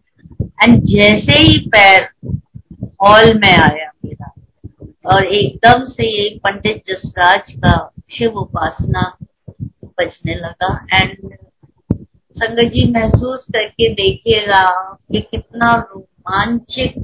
[0.63, 2.09] एंड जैसे ही पैर
[3.01, 3.91] हॉल में आया
[5.05, 7.71] और एकदम से एक पंडित जसराज का
[8.11, 9.01] शिव उपासना
[9.63, 11.17] बजने लगा। एंड
[12.37, 14.63] संगत जी, महसूस करके देखिएगा
[15.11, 16.97] कि कितना रोमांचिक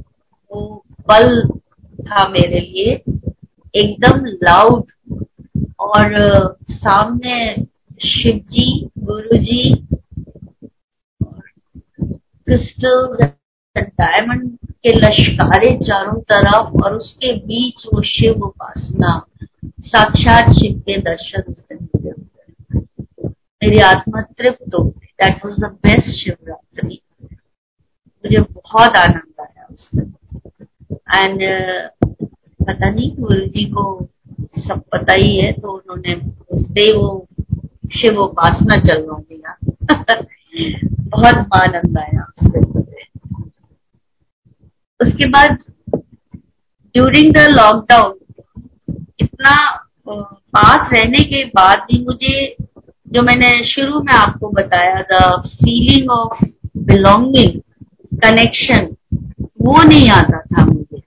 [0.50, 1.42] वो पल
[1.98, 2.92] था मेरे लिए।
[3.74, 4.92] एकदम लाउड
[5.80, 7.54] और सामने
[8.04, 8.66] शिव जी
[8.98, 9.62] गुरु जी
[12.46, 13.16] क्रिस्टल
[13.76, 14.56] डायमंड
[14.86, 19.26] के लश्कारे चारों तरफ़ और उसके बीच वो शिव उपासना।
[19.80, 21.54] साक्षात शिव के दर्शन
[23.64, 27.00] मेरी आत्मा तृप्त हो गई। That was the best Shivratri.
[28.18, 30.04] मुझे बहुत आनंद आया उसमें
[30.92, 31.40] एंड
[32.66, 34.08] पता नहीं, गुरु जी को
[34.58, 36.14] सब पता ही है तो उन्होंने
[36.50, 37.28] उस डे वो
[37.92, 39.42] शिव उपासना चलवाऊँगी
[41.08, 42.37] बहुत आनंद आया। उससे
[45.00, 45.58] उसके बाद
[46.94, 48.14] ड्यूरिंग द लॉकडाउन
[49.20, 49.54] इतना
[50.08, 52.56] पास रहने के बाद भी मुझे,
[53.08, 56.44] जो मैंने शुरू में आपको बताया the feeling of
[56.78, 57.60] belonging
[58.12, 58.88] connection
[59.62, 61.02] वो नहीं आता था मुझे।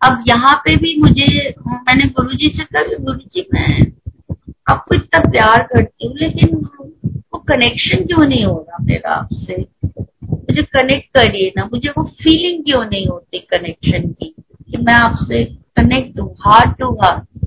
[0.00, 3.92] अब यहाँ पे भी मुझे, मैंने गुरुजी से कहा गुरु जी मैं
[4.70, 6.56] आपको इतना प्यार करती हूँ, लेकिन
[7.32, 9.64] वो कनेक्शन क्यों नहीं हो रहा मेरा आपसे?
[10.52, 14.34] मुझे कनेक्ट करिए ना। मुझे वो फीलिंग क्यों नहीं होती कनेक्शन की?
[14.70, 15.44] कि मैं आपसे
[15.76, 17.46] कनेक्ट हूँ हार्ट टू हार्ट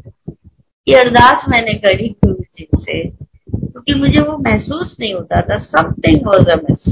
[0.87, 6.27] ये अरदास मैंने करी गुरु जी से, क्योंकि मुझे वो महसूस नहीं होता था। Something
[6.27, 6.87] was a miss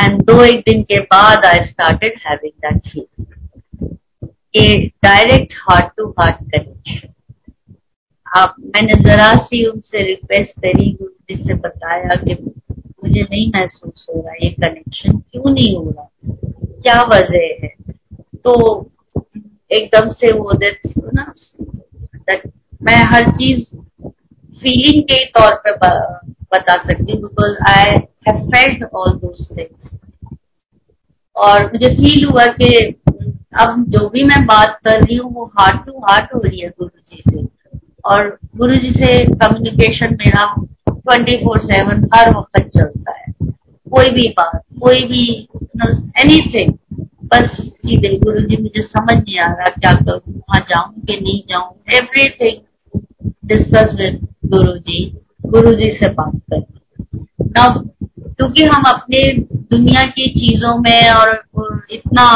[0.00, 3.88] and दो एक दिन के बाद I started having that feeling
[4.56, 7.12] a direct heart to heart connection
[8.26, 12.34] आप, मैंने जरा सी उनसे रिक्वेस्ट करी, गुरु जी से बताया कि
[13.14, 16.08] मुझे नहीं महसूस हो रहा, ये कनेक्शन क्यों नहीं हो रहा?
[16.82, 17.68] क्या वजह है?
[18.44, 18.54] तो
[19.70, 20.52] एकदम से वो
[21.14, 21.32] ना
[22.82, 23.64] मैं हर चीज़
[24.62, 27.90] फीलिंग के तौर पे बता सकती हूँ because I
[28.28, 29.96] have felt all those things
[31.36, 32.74] और मुझे फील हुआ कि
[33.60, 36.68] अब जो भी मैं बात कर रही हूँ, वो हार्ट टू हार्ट हो रही है
[36.68, 37.46] गुरु जी से।
[38.04, 40.54] और गुरु जी से कम्युनिकेशन मेरा
[41.06, 43.32] ट्वेंटी फोर सेवन हर वक्त चलता है।
[43.90, 45.24] कोई भी बात, कोई भी
[46.20, 46.72] एनीथिंग
[47.24, 51.40] बस सीधे गुरु जी, मुझे समझ नहीं आ रहा क्या करूँ, वहाँ जाऊँ कि नहीं
[51.48, 53.00] जाऊँ। एवरीथिंग
[53.46, 55.04] डिस्कस विद गुरु जी
[55.46, 57.90] गुरु जी से बात करनी। तब
[58.36, 59.20] क्योंकि हम अपने
[59.70, 61.30] दुनिया की चीज़ों में और
[61.92, 62.26] इतना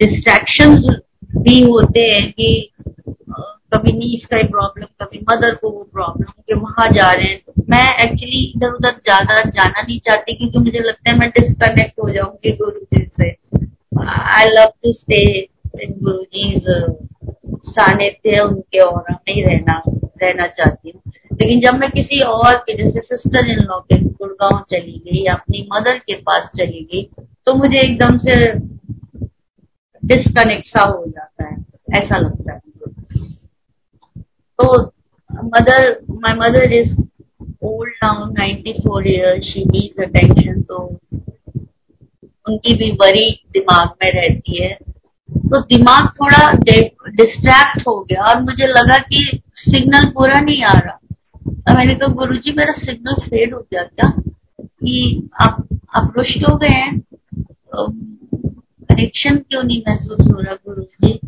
[0.00, 0.86] डिस्ट्रैक्शंस
[1.36, 2.48] भी होते हैं कि
[3.72, 7.38] कभी नीस का ही प्रॉब्लम कभी मदर को वो प्रॉब्लम कि वहाँ जा रहे हैं।
[7.46, 12.00] तो मैं एक्चुअली इधर उधर ज़्यादा जाना नहीं चाहती, क्योंकि मुझे लगता है मैं डिस्कनेक्ट
[12.02, 13.30] हो जाऊँगी गुरु जी से।
[14.02, 15.22] I love to stay
[15.82, 16.60] in Guru ji
[17.68, 23.00] सानिध्य उनके और नहीं रहना रहना चाहती हूँ। लेकिन जब मैं किसी और के, जैसे
[23.02, 27.02] सिस्टर इन लॉ के, गुड़गांव चली गई या अपनी मदर के पास चली गई
[27.46, 28.34] तो मुझे एकदम से
[30.02, 31.56] डिस्कनेक्ट सा हो जाता है,
[31.96, 32.60] ऐसा लगता है।
[34.60, 34.82] तो
[35.44, 36.92] mother my mother is
[37.62, 40.76] old now 94 years she needs attention तो
[42.48, 44.72] उनकी भी वरी दिमाग में रहती है।
[45.30, 50.98] तो दिमाग थोड़ा डिस्ट्रैक्ट हो गया और मुझे लगा कि सिग्नल पूरा नहीं आ रहा।
[51.50, 54.10] तो मैंने कहा गुरु जी मेरा सिग्नल फेड हो गया क्या?
[54.62, 57.00] कि आप आप रुष्ट हो गए हैं।
[58.90, 61.18] कनेक्शन क्यों नहीं महसूस हो रहा गुरु जी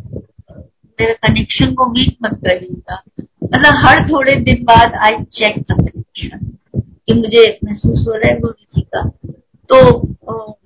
[1.01, 3.03] मेरे कनेक्शन को वीक मत करिएगा।
[3.51, 6.39] मतलब हर थोड़े दिन बाद आई चेक द कनेक्शन
[6.79, 9.03] कि मुझे महसूस हो रहा है गुरु जी का।
[9.71, 9.79] तो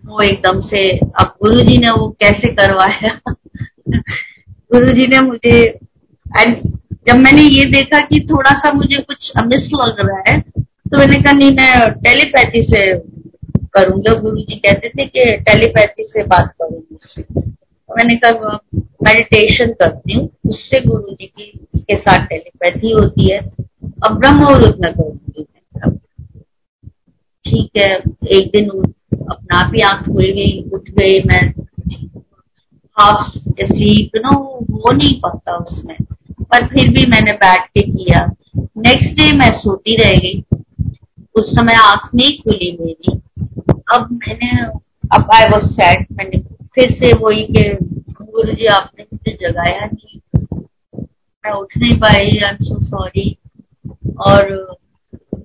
[0.07, 3.19] वो एकदम से, अब गुरु जी ने वो कैसे करवाया?
[3.89, 6.57] गुरु जी ने मुझे एंड
[7.07, 11.17] जब मैंने ये देखा कि थोड़ा सा मुझे कुछ मिस लग रहा है तो मैंने
[11.17, 12.87] कहा, नहीं, मैं टेलीपैथी से
[13.77, 18.59] करूँगा। गुरु जी कहते थे कि टेलीपैथी से बात करूँगी तो मैंने कहा,
[19.03, 23.39] मेडिटेशन करती हूँ। उससे गुरु जी की के साथ टेलीपैथी होती है
[24.07, 24.93] अब ब्रह्म मुहूर्त में
[27.47, 27.97] ठीक है,
[28.29, 28.69] एक दिन
[29.31, 31.53] अपना ही आँख खुल गई, उठ गई मैं।
[33.01, 35.97] हाफ़ स्लीप, नो, हो नहीं पाता उसमें।
[36.43, 40.45] पर फिर भी मैंने बैठ के किया। नेक्स्ट डे मैं सोती रह गई।
[41.35, 43.21] उस समय आँख नहीं खुली मेरी।
[43.95, 44.63] अब मैंने,
[45.17, 46.39] अब आई वॉज़ सैड मैंने
[46.75, 47.75] फिर से वही के
[48.25, 50.21] गुरु जी आपने मुझे जगाया नहीं।
[51.45, 53.37] मैं उठ नहीं पाई आई एम सो सॉरी
[54.27, 54.51] और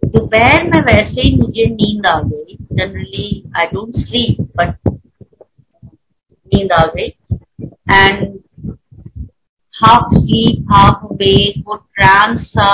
[0.06, 4.90] दोपहर में वैसे ही मुझे नींद आ गई। Generally I don't sleep but
[6.52, 7.08] नींद आ गई।
[7.92, 8.40] And
[9.74, 12.72] half sleep half wake वो ट्रांस सा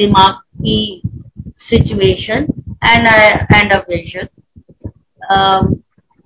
[0.00, 1.02] दिमाग की
[1.62, 2.46] situation
[2.86, 3.06] and
[3.54, 4.28] and a vision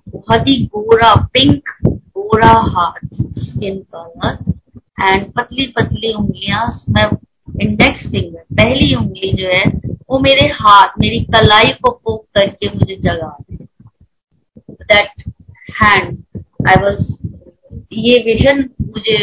[0.07, 3.05] बहुत ही गोरा पिंक गोरा हाथ
[3.39, 4.53] स्किन कलर
[5.01, 7.09] एंड पतली पतली उंगलियाँ मैं
[7.61, 9.63] इंडेक्स फिंगर पहली उंगली जो है
[10.09, 13.37] वो मेरे हाथ मेरी कलाई को पोक करके मुझे जगा
[14.69, 15.23] दैट
[15.83, 16.17] हैंड
[16.69, 17.13] आई वॉज़
[17.93, 19.17] ये विजन मुझे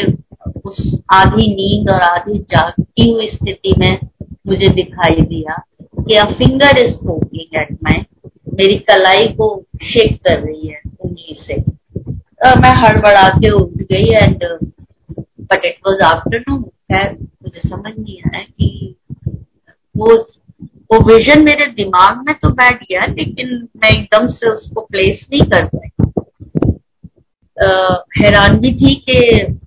[0.64, 3.98] उस आधी नींद और आधी जागती हुई स्थिति में
[4.46, 5.62] मुझे दिखाई दिया
[5.98, 8.04] कि a finger is poking at my
[8.54, 9.48] मेरी कलाई को
[9.82, 14.44] शेक कर रही है उंगली से। uh, मैं हड़बड़ा के उठ गई and
[15.52, 18.94] but it was afternoon खैर, मुझे समझ नहीं आया कि
[19.94, 20.14] वो
[20.90, 25.40] वो विजन मेरे दिमाग में तो बैठ गया, लेकिन मैं एकदम से उसको प्लेस नहीं
[25.50, 25.88] कर पाई।
[28.18, 29.18] हैरान भी थी कि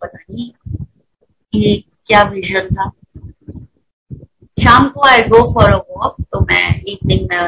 [0.02, 0.50] पता नहीं
[1.54, 1.76] ये
[2.08, 2.90] क्या विजन था।
[4.58, 7.44] शाम को आई गो फॉर अ वॉक तो मैं इवनिंग में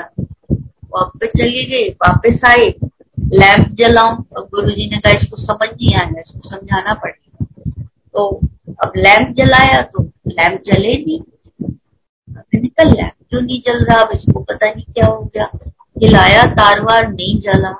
[0.93, 2.73] वॉक पे चली गई, वापस आई
[3.33, 7.26] लैंप जलाऊ गुरु जी ने कहा, इसको समझ नहीं आया, इसको समझाना पड़ेगा
[8.17, 8.27] तो
[8.83, 11.19] अब लैंप जलाया तो लैंप जले नहीं।
[12.27, 14.01] मैंने कहा लैंप। क्यों नहीं जल रहा?
[14.01, 15.49] अब इसको पता नहीं क्या हो गया।
[16.03, 17.71] हिलाया तार वार नहीं जला।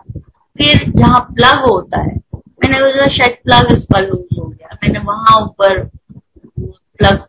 [0.56, 5.36] फिर जहाँ प्लग होता है, मैंने सोचा शायद प्लग इसका लूज हो गया। मैंने वहाँ
[5.42, 5.84] ऊपर
[6.60, 7.26] प्लग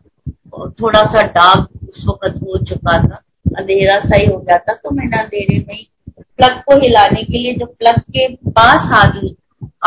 [0.81, 3.21] थोड़ा सा डार्क उस वक्त हो चुका था।
[3.57, 5.85] अंधेरा सा ही हो गया था। तो मैंने अंधेरे में
[6.19, 9.21] प्लग को हिलाने के लिए जो प्लग के पास हाथ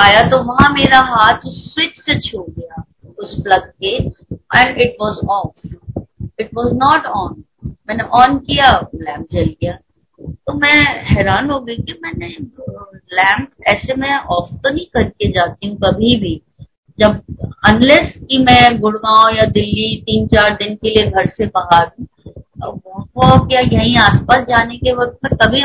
[0.00, 2.82] आया तो वहाँ मेरा हाथ उस स्विच से छू गया।
[3.22, 5.68] उस प्लग के and it was off
[6.40, 7.42] it was not on
[7.88, 9.78] मैंने ऑन किया लैम्प जल गया।
[10.20, 12.28] तो मैं हैरान हो गई कि मैंने
[13.14, 16.40] लैम्प ऐसे मैं ऑफ़ तो नहीं करके जाती हूँ कभी भी।
[16.98, 17.20] जब
[17.66, 22.10] अनलेस कि मैं गुड़गांव या दिल्ली तीन चार दिन के लिए घर से बाहर हूँ
[23.16, 25.62] वो क्या यहीं आसपास जाने के वक्त मैं कभी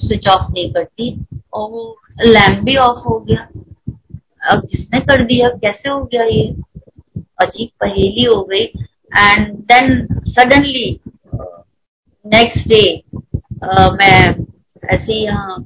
[0.00, 1.10] स्विच ऑफ़ नहीं करती,
[1.54, 1.96] और वो
[2.26, 3.48] लैम्प भी ऑफ़ हो गया।
[4.50, 5.48] अब किसने कर दिया?
[5.56, 6.48] कैसे हो गया ये?
[7.40, 8.64] अजीब पहेली हो गई।
[9.18, 10.88] And then suddenly
[12.26, 12.82] next day
[13.94, 14.18] मैं
[14.88, 15.56] ऐसे यहाँ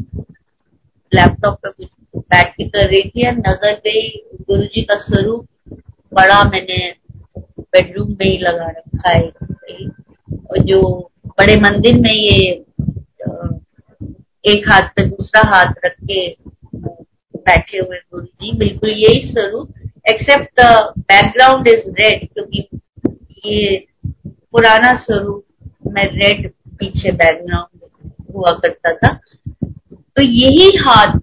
[1.12, 4.08] लैपटॉप पे कुछ बैठ के कर रही थी नज़र गई
[4.48, 5.46] गुरु जी का स्वरूप
[6.12, 6.78] बड़ा मैंने
[7.38, 9.28] बेडरूम में ही लगा रखा है।
[10.50, 10.80] और जो
[11.38, 12.50] बड़े मंदिर में ये
[14.44, 16.28] एक हाथ पे दूसरा हाथ रख के
[16.76, 19.72] बैठे हुए गुरु जी बिल्कुल यही स्वरूप
[20.06, 20.64] except the
[21.10, 22.68] background is red क्योंकि
[23.46, 23.86] ये
[24.26, 25.44] पुराना स्वरूप
[25.92, 29.12] में रेड पीछे बैकग्राउंड हुआ करता था।
[30.16, 31.18] तो यही हाथ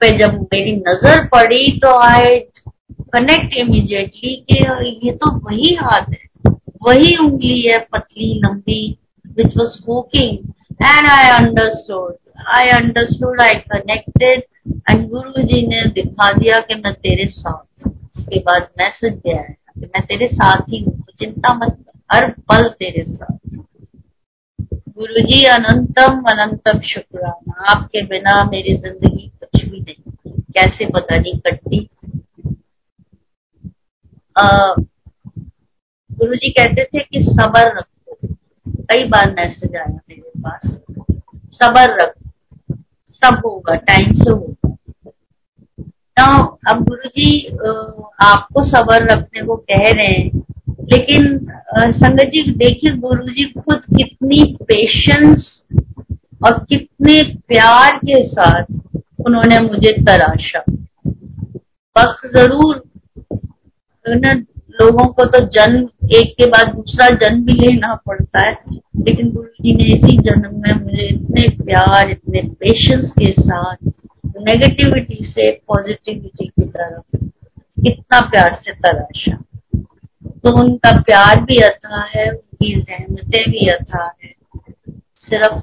[0.00, 2.38] पे जब मेरी नज़र पड़ी तो आई
[3.14, 4.58] कनेक्ट इमीजिएटली कि
[5.06, 6.52] ये तो वही हाथ है,
[6.82, 8.98] वही उंगली है, पतली, लंबी
[9.36, 10.38] which was speaking
[10.82, 12.14] and I understood
[12.48, 14.42] I understood I connected
[14.90, 17.64] and guru ji ने दिखा दिया कि मैं तेरे साथ
[18.16, 21.76] उसके बाद मैसेज दिया है। कि मैं तेरे साथ ही हूँ चिंता मत
[22.10, 23.36] हर पल तेरे साथ।
[24.90, 31.38] गुरु जी, अनंतम अनंतम शुक्राना। आपके बिना मेरी ज़िंदगी कुछ भी नहीं कैसे पता नहीं
[31.40, 31.88] कटती?
[36.10, 38.34] गुरु जी कहते थे कि सबर रखो।
[38.84, 40.66] कई बार मैसेज आया मेरे पास।
[41.54, 42.76] सबर रखो।
[43.22, 44.59] सब होगा, टाइम से होगा।
[46.16, 46.26] ना,
[46.68, 47.46] अब गुरु जी
[48.22, 50.42] आपको सबर रखने को कह रहे हैं,
[50.92, 51.22] लेकिन
[51.94, 55.46] संगत जी, देखिए गुरु जी खुद कितनी पेशेंस
[56.40, 58.64] और कितने प्यार के साथ
[59.26, 60.64] उन्होंने मुझे तराशा।
[61.96, 62.82] वक्त ज़रूर
[64.72, 68.52] लोगों को तो जन्म, एक के बाद दूसरा जन्म भी लेना पड़ता है,
[68.98, 73.89] लेकिन गुरु जी ने इसी जन्म में मुझे इतने प्यार, इतने पेशेंस के साथ
[74.40, 77.16] नेगेटिविटी से पॉजिटिविटी की तरफ़
[77.84, 79.36] कितना प्यार से तराशा
[80.44, 84.32] तो उनका प्यार भी अथा है, उनकी रहमतें भी अथा है।
[85.20, 85.58] सिर्फ़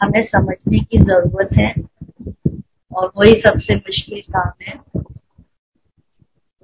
[0.00, 1.72] हमें समझने की ज़रूरत है
[2.92, 4.74] और वही सबसे मुश्किल काम है।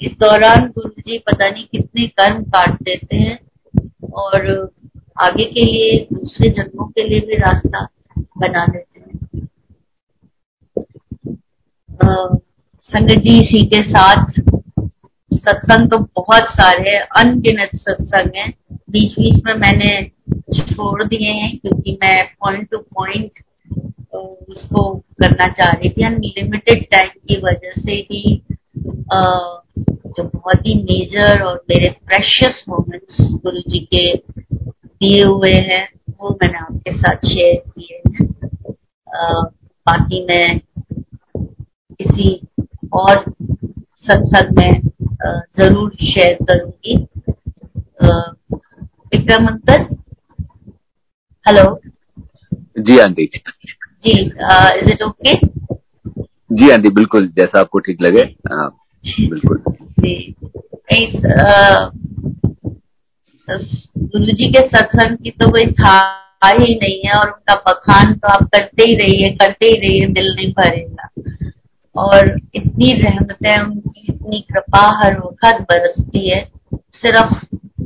[0.01, 3.39] इस दौरान गुरु जी पता नहीं कितने कर्म काट देते हैं
[4.13, 4.51] और
[5.23, 7.87] आगे के लिए, दूसरे जन्मों के लिए भी रास्ता
[8.39, 9.13] बना देते हैं
[12.03, 14.41] संगत जी इसी के साथ।
[15.33, 18.53] सत्संग तो बहुत सारे अनगिनत सत्संग हैं।
[18.91, 19.91] बीच बीच में मैंने
[20.63, 23.43] छोड़ दिए हैं क्योंकि मैं पॉइंट टू पॉइंट
[24.15, 24.83] उसको
[25.23, 28.41] करना चाह रही थी। अनलिमिटेड टाइम की वजह से ही
[30.17, 35.87] जो बहुत ही मेजर और मेरे प्रेशियस मोमेंट्स गुरु जी के दिए हुए हैं,
[36.21, 38.27] वो मैंने आपके साथ शेयर किए हैं।
[39.87, 40.61] बाकी मैं
[42.01, 42.29] किसी
[42.93, 43.25] और
[44.09, 44.81] सत्संग में
[45.59, 46.97] ज़रूर शेयर करूँगी।
[49.13, 49.87] विक्रम अंकल
[51.47, 51.65] हेलो
[52.81, 53.27] जी आंटी।
[54.05, 55.35] जी is it okay
[56.53, 58.23] ji aunty बिल्कुल जैसा आपको ठीक लगे।
[58.53, 58.69] आ,
[59.05, 59.63] बिल्कुल।
[60.01, 60.15] जी।
[60.95, 61.13] इस
[63.99, 65.95] गुरु जी के सत्संग की तो कोई था
[66.47, 70.35] ही नहीं है और उनका बखान तो आप करते ही रहिए करते ही रहिए दिल
[70.35, 71.09] नहीं भरेगा।
[71.97, 77.35] और इतनी रहमतें उनकी, इतनी कृपा हर वक्त बरसती है। सिर्फ़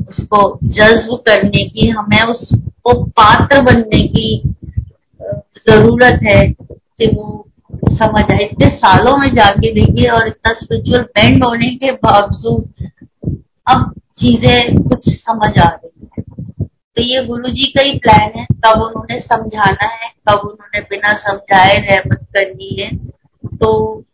[0.09, 4.43] उसको जज्ब करने की, हमें उसको पात्र बनने की
[5.69, 7.49] ज़रूरत है कि वो
[7.93, 12.91] समझ आए। इतने सालों में जाके देखिए और इतना स्पिरिचुअल बेंड होने के बावजूद
[13.67, 16.23] अब चीज़ें कुछ समझ आ रही है।
[16.67, 21.13] तो ये गुरु जी का ही प्लान है। कब उन्होंने समझाना है, कब उन्होंने बिना
[21.17, 23.18] समझाए रहमत करनी है।
[23.61, 24.05] तो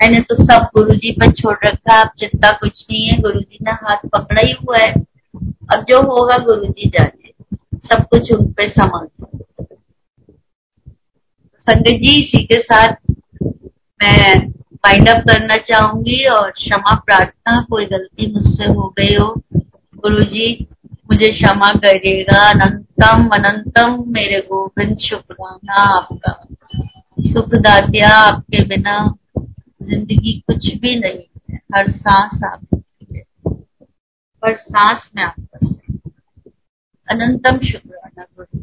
[0.00, 3.58] मैंने तो सब गुरु जी पर छोड़ रखा, अब चिंता कुछ नहीं है गुरु जी
[3.62, 4.92] ने हाथ पकड़ा ही हुआ है।
[5.74, 7.32] अब जो होगा गुरु जी जाने।
[7.88, 9.06] सब कुछ उन पे समझ
[11.66, 12.94] संगत जी, इसी के साथ
[14.00, 14.48] मैं
[14.86, 20.66] वाइंड अप करना चाहूँगी और क्षमा प्रार्थना, कोई गलती मुझसे हो गई हो गुरु जी
[21.10, 26.47] मुझे क्षमा करिएगा। अनंतम अनंतम, मेरे गोविंद शुक्राना आपका।
[27.32, 28.96] सुखदात्या आपके बिना
[29.82, 33.22] ज़िंदगी कुछ भी नहीं है। हर सांस आपकी है।
[34.42, 35.66] हर सांस में आपका
[37.08, 38.57] अनंतम शुक्राना। गुरु